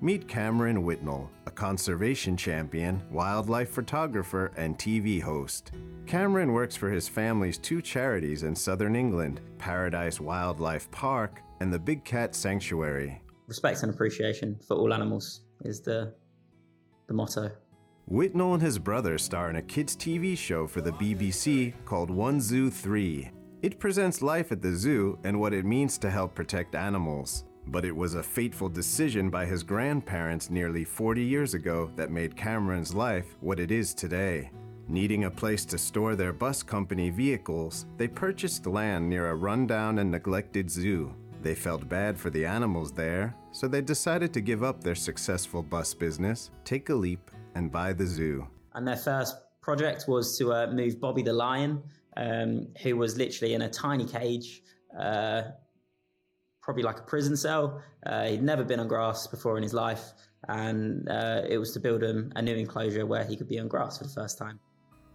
Meet 0.02 0.30
Cameron 0.30 0.86
Whitnall, 0.86 1.30
a 1.46 1.52
conservation 1.52 2.38
champion, 2.38 3.02
wildlife 3.12 3.70
photographer, 3.70 4.54
and 4.56 4.78
TV 4.78 5.22
host. 5.22 5.74
Cameron 6.06 6.54
works 6.54 6.78
for 6.78 6.90
his 6.90 7.10
family's 7.10 7.58
two 7.58 7.82
charities 7.82 8.44
in 8.44 8.56
southern 8.56 8.96
England 8.96 9.42
Paradise 9.58 10.22
Wildlife 10.22 10.90
Park 10.92 11.42
and 11.60 11.74
the 11.74 11.78
Big 11.78 12.06
Cat 12.06 12.34
Sanctuary. 12.34 13.22
Respect 13.48 13.84
and 13.84 13.94
appreciation 13.94 14.58
for 14.66 14.78
all 14.78 14.94
animals 14.94 15.42
is 15.66 15.82
the, 15.82 16.14
the 17.08 17.14
motto. 17.14 17.52
Whitnall 18.10 18.54
and 18.54 18.64
his 18.64 18.80
brother 18.80 19.18
star 19.18 19.50
in 19.50 19.58
a 19.58 19.62
kids' 19.62 19.98
TV 19.98 20.38
show 20.38 20.66
for 20.66 20.80
the 20.80 20.94
BBC 20.94 21.74
called 21.84 22.10
One 22.10 22.40
Zoo 22.40 22.70
3. 22.70 23.30
It 23.62 23.80
presents 23.80 24.22
life 24.22 24.54
at 24.54 24.62
the 24.62 24.72
zoo 24.72 25.20
and 25.26 25.38
what 25.38 25.54
it 25.54 25.66
means 25.66 25.98
to 25.98 26.10
help 26.10 26.36
protect 26.36 26.74
animals. 26.74 27.44
But 27.68 27.86
it 27.86 27.96
was 27.96 28.16
a 28.16 28.24
fateful 28.24 28.70
decision 28.70 29.30
by 29.30 29.46
his 29.46 29.64
grandparents 29.64 30.50
nearly 30.50 30.84
40 30.84 31.24
years 31.24 31.54
ago 31.54 31.92
that 31.96 32.12
made 32.12 32.36
Cameron's 32.36 32.94
life 32.94 33.36
what 33.42 33.60
it 33.60 33.72
is 33.72 33.94
today. 33.94 34.52
Needing 34.88 35.26
a 35.26 35.32
place 35.32 35.66
to 35.66 35.78
store 35.78 36.16
their 36.16 36.34
bus 36.34 36.64
company 36.64 37.12
vehicles, 37.12 37.86
they 37.98 38.08
purchased 38.08 38.66
land 38.66 39.08
near 39.08 39.30
a 39.30 39.36
rundown 39.36 40.00
and 40.00 40.10
neglected 40.10 40.70
zoo. 40.72 41.14
They 41.42 41.54
felt 41.54 41.88
bad 41.88 42.18
for 42.18 42.30
the 42.30 42.46
animals 42.46 42.92
there, 42.92 43.36
so 43.52 43.68
they 43.68 43.82
decided 43.82 44.34
to 44.34 44.42
give 44.42 44.64
up 44.64 44.84
their 44.84 44.96
successful 44.96 45.62
bus 45.62 45.94
business, 45.94 46.50
take 46.66 46.90
a 46.90 46.96
leap, 46.96 47.32
and 47.56 47.72
buy 47.72 47.94
the 47.94 48.06
zoo. 48.06 48.48
And 48.74 48.88
their 48.88 48.98
first 48.98 49.36
project 49.62 50.06
was 50.08 50.38
to 50.40 50.54
uh, 50.54 50.68
move 50.72 51.00
Bobby 51.00 51.22
the 51.22 51.34
lion, 51.34 51.84
um, 52.18 52.68
who 52.82 52.98
was 52.98 53.18
literally 53.18 53.54
in 53.54 53.62
a 53.62 53.70
tiny 53.70 54.06
cage, 54.06 54.64
uh, 55.00 55.44
probably 56.62 56.84
like 56.84 57.00
a 57.00 57.04
prison 57.04 57.36
cell. 57.36 57.82
Uh, 58.06 58.26
he'd 58.26 58.44
never 58.44 58.64
been 58.64 58.80
on 58.80 58.88
grass 58.88 59.28
before 59.28 59.58
in 59.58 59.64
his 59.64 59.74
life, 59.74 60.14
and 60.48 61.08
uh, 61.10 61.42
it 61.48 61.58
was 61.58 61.72
to 61.74 61.80
build 61.80 62.04
him 62.04 62.32
a 62.36 62.42
new 62.42 62.56
enclosure 62.56 63.06
where 63.06 63.24
he 63.24 63.36
could 63.36 63.48
be 63.48 63.60
on 63.60 63.68
grass 63.68 63.98
for 63.98 64.04
the 64.04 64.10
first 64.10 64.38
time. 64.38 64.60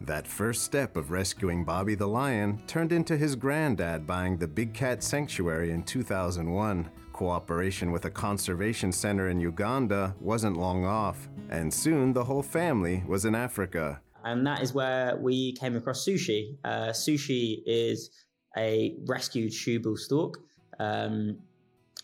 That 0.01 0.27
first 0.27 0.65
step 0.65 0.97
of 0.97 1.11
rescuing 1.11 1.65
Bobby 1.65 1.95
the 1.95 2.07
lion 2.07 2.61
turned 2.67 2.93
into 2.93 3.17
his 3.17 3.37
granddad 3.37 4.07
buying 4.07 4.37
the 4.37 4.49
Big 4.49 4.75
Cat 4.75 5.03
Sanctuary 5.03 5.71
in 5.71 5.83
2001. 5.83 6.91
Cooperation 7.13 7.93
with 7.93 8.05
a 8.05 8.11
conservation 8.11 8.91
center 8.91 9.29
in 9.29 9.41
Uganda 9.41 10.15
wasn't 10.21 10.57
long 10.57 10.85
off, 10.85 11.29
and 11.49 11.73
soon 11.73 12.13
the 12.13 12.25
whole 12.25 12.43
family 12.43 13.05
was 13.07 13.25
in 13.25 13.35
Africa. 13.35 14.01
And 14.25 14.47
that 14.47 14.63
is 14.63 14.75
where 14.75 15.17
we 15.17 15.53
came 15.53 15.77
across 15.77 16.05
sushi. 16.05 16.57
Uh, 16.65 16.89
sushi 16.89 17.63
is 17.65 18.11
a 18.57 18.97
rescued 19.07 19.53
shoebill 19.53 19.97
stork. 19.97 20.41
Um, 20.79 21.39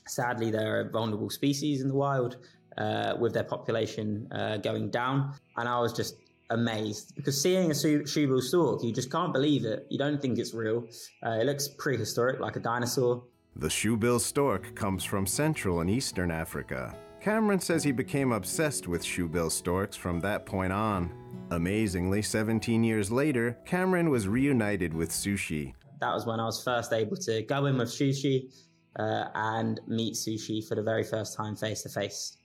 sadly, 0.07 0.51
they're 0.51 0.81
a 0.81 0.91
vulnerable 0.91 1.31
species 1.31 1.83
in 1.83 1.89
the 1.89 1.95
wild 1.95 2.37
uh, 2.79 3.15
with 3.19 3.33
their 3.35 3.45
population 3.45 4.29
uh, 4.33 4.57
going 4.59 4.91
down. 4.91 5.35
And 5.57 5.69
I 5.69 5.79
was 5.81 5.93
just 5.93 6.17
amazed 6.51 7.15
because 7.15 7.41
seeing 7.41 7.71
a 7.71 7.75
shoebill 7.75 8.43
stork, 8.43 8.83
you 8.83 8.93
just 8.93 9.11
can't 9.11 9.33
believe 9.33 9.65
it. 9.65 9.87
You 9.89 9.99
don't 9.99 10.21
think 10.21 10.39
it's 10.39 10.55
real. 10.55 10.87
Uh, 11.25 11.39
it 11.41 11.47
looks 11.47 11.69
prehistoric, 11.69 12.41
like 12.41 12.57
a 12.57 12.61
dinosaur. 12.61 13.23
The 13.57 13.69
shoebill 13.69 14.21
stork 14.21 14.75
comes 14.75 15.05
from 15.05 15.27
Central 15.27 15.81
and 15.81 15.91
Eastern 15.91 16.31
Africa. 16.31 16.95
Cameron 17.21 17.61
says 17.61 17.85
he 17.85 17.93
became 17.93 18.33
obsessed 18.33 18.89
with 18.89 19.05
shoebill 19.05 19.51
storks 19.51 19.97
from 19.97 20.21
that 20.21 20.47
point 20.47 20.73
on. 20.73 21.13
Amazingly, 21.51 22.23
17 22.23 22.83
years 22.83 23.11
later, 23.11 23.59
Cameron 23.67 24.09
was 24.09 24.29
reunited 24.29 24.95
with 24.95 25.11
sushi. 25.11 25.75
That 26.01 26.15
was 26.15 26.27
when 26.27 26.41
I 26.41 26.45
was 26.45 26.63
first 26.63 26.93
able 26.93 27.17
to 27.17 27.43
go 27.43 27.67
in 27.67 27.77
with 27.77 27.89
sushi 27.89 28.51
uh, 28.99 29.27
and 29.35 29.81
meet 29.87 30.15
sushi 30.15 30.67
for 30.67 30.75
the 30.75 30.83
very 30.83 31.05
first 31.05 31.37
time 31.37 31.57
face 31.57 31.83
to 31.83 31.89
face. 31.89 32.37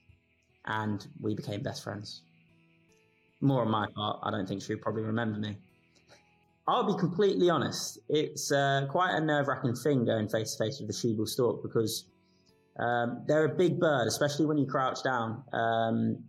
And 0.66 1.06
we 1.20 1.34
became 1.34 1.62
best 1.62 1.82
friends. 1.82 2.22
More 3.40 3.62
on 3.62 3.70
my 3.70 3.86
part, 3.94 4.20
I 4.22 4.30
don't 4.30 4.46
think 4.46 4.62
she 4.62 4.74
would 4.74 4.82
probably 4.82 5.02
remember 5.02 5.38
me. 5.38 5.56
I'll 6.68 6.92
be 6.92 6.98
completely 6.98 7.48
honest. 7.48 7.98
It's 8.08 8.50
uh, 8.50 8.86
quite 8.90 9.14
a 9.14 9.20
nerve 9.20 9.46
wracking 9.46 9.74
thing 9.74 10.04
going 10.04 10.28
face 10.28 10.56
to 10.56 10.64
face 10.64 10.80
with 10.80 10.88
the 10.88 10.94
shoebill 10.94 11.28
stork 11.28 11.62
because 11.62 12.06
um, 12.78 13.24
they're 13.28 13.44
a 13.44 13.54
big 13.54 13.78
bird, 13.78 14.08
especially 14.08 14.46
when 14.46 14.58
you 14.58 14.66
crouch 14.66 15.02
down. 15.04 15.44
Um, 15.52 16.24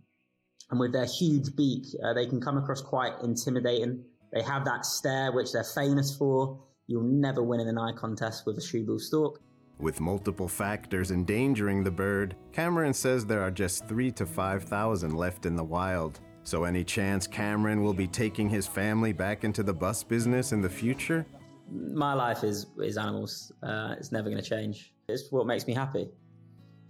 and 0.70 0.78
with 0.78 0.92
their 0.92 1.06
huge 1.06 1.56
beak, 1.56 1.86
uh, 2.04 2.12
they 2.12 2.26
can 2.26 2.40
come 2.40 2.56
across 2.56 2.80
quite 2.80 3.14
intimidating. 3.22 4.04
They 4.32 4.42
have 4.42 4.64
that 4.66 4.84
stare, 4.84 5.32
which 5.32 5.52
they're 5.52 5.64
famous 5.64 6.14
for. 6.14 6.62
You'll 6.88 7.02
never 7.02 7.42
win 7.42 7.60
in 7.60 7.68
an 7.68 7.76
eye 7.76 7.92
contest 7.92 8.46
with 8.46 8.56
a 8.56 8.62
shoebill 8.62 8.98
stork. 8.98 9.42
With 9.78 10.00
multiple 10.00 10.48
factors 10.48 11.10
endangering 11.10 11.84
the 11.84 11.90
bird, 11.90 12.34
Cameron 12.50 12.94
says 12.94 13.26
there 13.26 13.42
are 13.42 13.50
just 13.50 13.86
3 13.86 14.10
to 14.12 14.24
5,000 14.24 15.14
left 15.14 15.44
in 15.44 15.54
the 15.54 15.62
wild. 15.62 16.20
So, 16.44 16.64
any 16.64 16.82
chance 16.82 17.26
Cameron 17.26 17.82
will 17.82 17.92
be 17.92 18.06
taking 18.06 18.48
his 18.48 18.66
family 18.66 19.12
back 19.12 19.44
into 19.44 19.62
the 19.62 19.74
bus 19.74 20.02
business 20.02 20.52
in 20.52 20.62
the 20.62 20.68
future? 20.70 21.26
My 21.70 22.14
life 22.14 22.42
is, 22.42 22.68
is 22.78 22.96
animals. 22.96 23.52
Uh, 23.62 23.94
it's 23.98 24.10
never 24.10 24.30
going 24.30 24.42
to 24.42 24.48
change. 24.48 24.94
It's 25.10 25.30
what 25.30 25.46
makes 25.46 25.66
me 25.66 25.74
happy. 25.74 26.08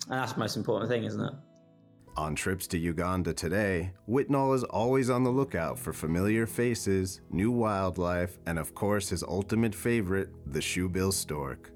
And 0.08 0.20
that's 0.20 0.34
the 0.34 0.38
most 0.38 0.56
important 0.56 0.88
thing, 0.88 1.02
isn't 1.02 1.20
it? 1.20 1.32
On 2.18 2.34
trips 2.34 2.66
to 2.66 2.78
Uganda 2.78 3.32
today, 3.32 3.92
Whitnall 4.08 4.52
is 4.52 4.64
always 4.64 5.08
on 5.08 5.22
the 5.22 5.30
lookout 5.30 5.78
for 5.78 5.92
familiar 5.92 6.46
faces, 6.46 7.20
new 7.30 7.52
wildlife, 7.52 8.38
and 8.44 8.58
of 8.58 8.74
course 8.74 9.10
his 9.10 9.22
ultimate 9.22 9.72
favorite, 9.72 10.30
the 10.44 10.58
shoebill 10.58 11.12
stork. 11.12 11.70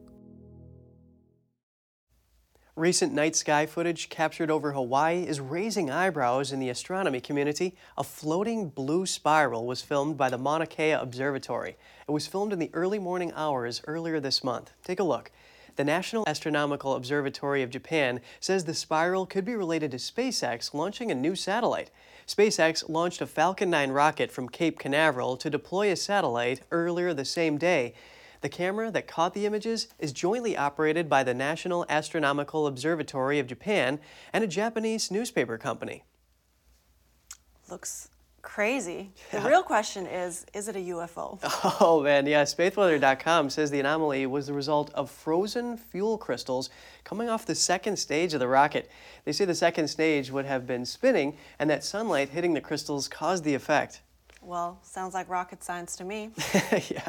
Recent 2.74 3.12
night 3.12 3.36
sky 3.36 3.66
footage 3.66 4.08
captured 4.08 4.50
over 4.50 4.72
Hawaii 4.72 5.22
is 5.22 5.38
raising 5.38 5.92
eyebrows 5.92 6.50
in 6.50 6.58
the 6.58 6.70
astronomy 6.70 7.20
community. 7.20 7.76
A 7.96 8.02
floating 8.02 8.68
blue 8.68 9.06
spiral 9.06 9.64
was 9.64 9.80
filmed 9.80 10.16
by 10.16 10.28
the 10.28 10.38
Mauna 10.38 10.66
Kea 10.66 10.90
Observatory. 10.90 11.76
It 12.08 12.10
was 12.10 12.26
filmed 12.26 12.52
in 12.52 12.58
the 12.58 12.70
early 12.74 12.98
morning 12.98 13.32
hours 13.36 13.80
earlier 13.86 14.18
this 14.18 14.42
month. 14.42 14.72
Take 14.82 14.98
a 14.98 15.04
look. 15.04 15.30
The 15.76 15.84
National 15.84 16.24
Astronomical 16.26 16.94
Observatory 16.94 17.62
of 17.62 17.70
Japan 17.70 18.20
says 18.40 18.64
the 18.64 18.74
spiral 18.74 19.24
could 19.24 19.44
be 19.44 19.56
related 19.56 19.90
to 19.92 19.96
SpaceX 19.96 20.74
launching 20.74 21.10
a 21.10 21.14
new 21.14 21.34
satellite. 21.34 21.90
SpaceX 22.26 22.88
launched 22.90 23.22
a 23.22 23.26
Falcon 23.26 23.70
9 23.70 23.90
rocket 23.90 24.30
from 24.30 24.50
Cape 24.50 24.78
Canaveral 24.78 25.38
to 25.38 25.48
deploy 25.48 25.90
a 25.90 25.96
satellite 25.96 26.60
earlier 26.70 27.14
the 27.14 27.24
same 27.24 27.56
day. 27.56 27.94
The 28.42 28.50
camera 28.50 28.90
that 28.90 29.06
caught 29.06 29.32
the 29.32 29.46
images 29.46 29.88
is 29.98 30.12
jointly 30.12 30.56
operated 30.56 31.08
by 31.08 31.22
the 31.22 31.32
National 31.32 31.86
Astronomical 31.88 32.66
Observatory 32.66 33.38
of 33.38 33.46
Japan 33.46 33.98
and 34.32 34.44
a 34.44 34.48
Japanese 34.48 35.10
newspaper 35.10 35.56
company. 35.56 36.04
Looks 37.70 38.10
crazy. 38.42 39.12
The 39.30 39.40
real 39.40 39.62
question 39.62 40.06
is 40.06 40.44
is 40.52 40.68
it 40.68 40.76
a 40.76 40.80
UFO? 40.80 41.38
Oh 41.80 42.02
man, 42.02 42.26
yeah. 42.26 42.42
SpaceWeather.com 42.42 43.50
says 43.50 43.70
the 43.70 43.80
anomaly 43.80 44.26
was 44.26 44.48
the 44.48 44.52
result 44.52 44.92
of 44.94 45.10
frozen 45.10 45.76
fuel 45.76 46.18
crystals 46.18 46.70
coming 47.04 47.28
off 47.28 47.46
the 47.46 47.54
second 47.54 47.96
stage 47.96 48.34
of 48.34 48.40
the 48.40 48.48
rocket. 48.48 48.90
They 49.24 49.32
say 49.32 49.44
the 49.44 49.54
second 49.54 49.88
stage 49.88 50.30
would 50.30 50.44
have 50.44 50.66
been 50.66 50.84
spinning 50.84 51.36
and 51.58 51.70
that 51.70 51.84
sunlight 51.84 52.30
hitting 52.30 52.54
the 52.54 52.60
crystals 52.60 53.08
caused 53.08 53.44
the 53.44 53.54
effect. 53.54 54.02
Well, 54.42 54.78
sounds 54.82 55.14
like 55.14 55.28
rocket 55.28 55.62
science 55.62 55.96
to 55.96 56.04
me. 56.04 56.30
yeah. 56.90 57.08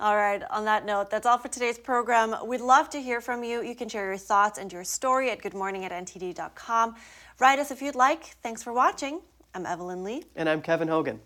All 0.00 0.14
right, 0.14 0.42
on 0.50 0.64
that 0.66 0.86
note, 0.86 1.10
that's 1.10 1.26
all 1.26 1.38
for 1.38 1.48
today's 1.48 1.76
program. 1.76 2.36
We'd 2.46 2.60
love 2.60 2.88
to 2.90 3.02
hear 3.02 3.20
from 3.20 3.42
you. 3.42 3.62
You 3.62 3.74
can 3.74 3.88
share 3.88 4.06
your 4.06 4.16
thoughts 4.16 4.56
and 4.56 4.72
your 4.72 4.84
story 4.84 5.30
at 5.30 5.42
goodmorning 5.42 5.84
at 5.84 5.90
ntd.com. 5.90 6.94
Write 7.40 7.58
us 7.58 7.72
if 7.72 7.82
you'd 7.82 7.96
like. 7.96 8.36
Thanks 8.40 8.62
for 8.62 8.72
watching. 8.72 9.20
I'm 9.54 9.66
Evelyn 9.66 10.04
Lee. 10.04 10.24
And 10.36 10.48
I'm 10.48 10.60
Kevin 10.62 10.88
Hogan. 10.88 11.20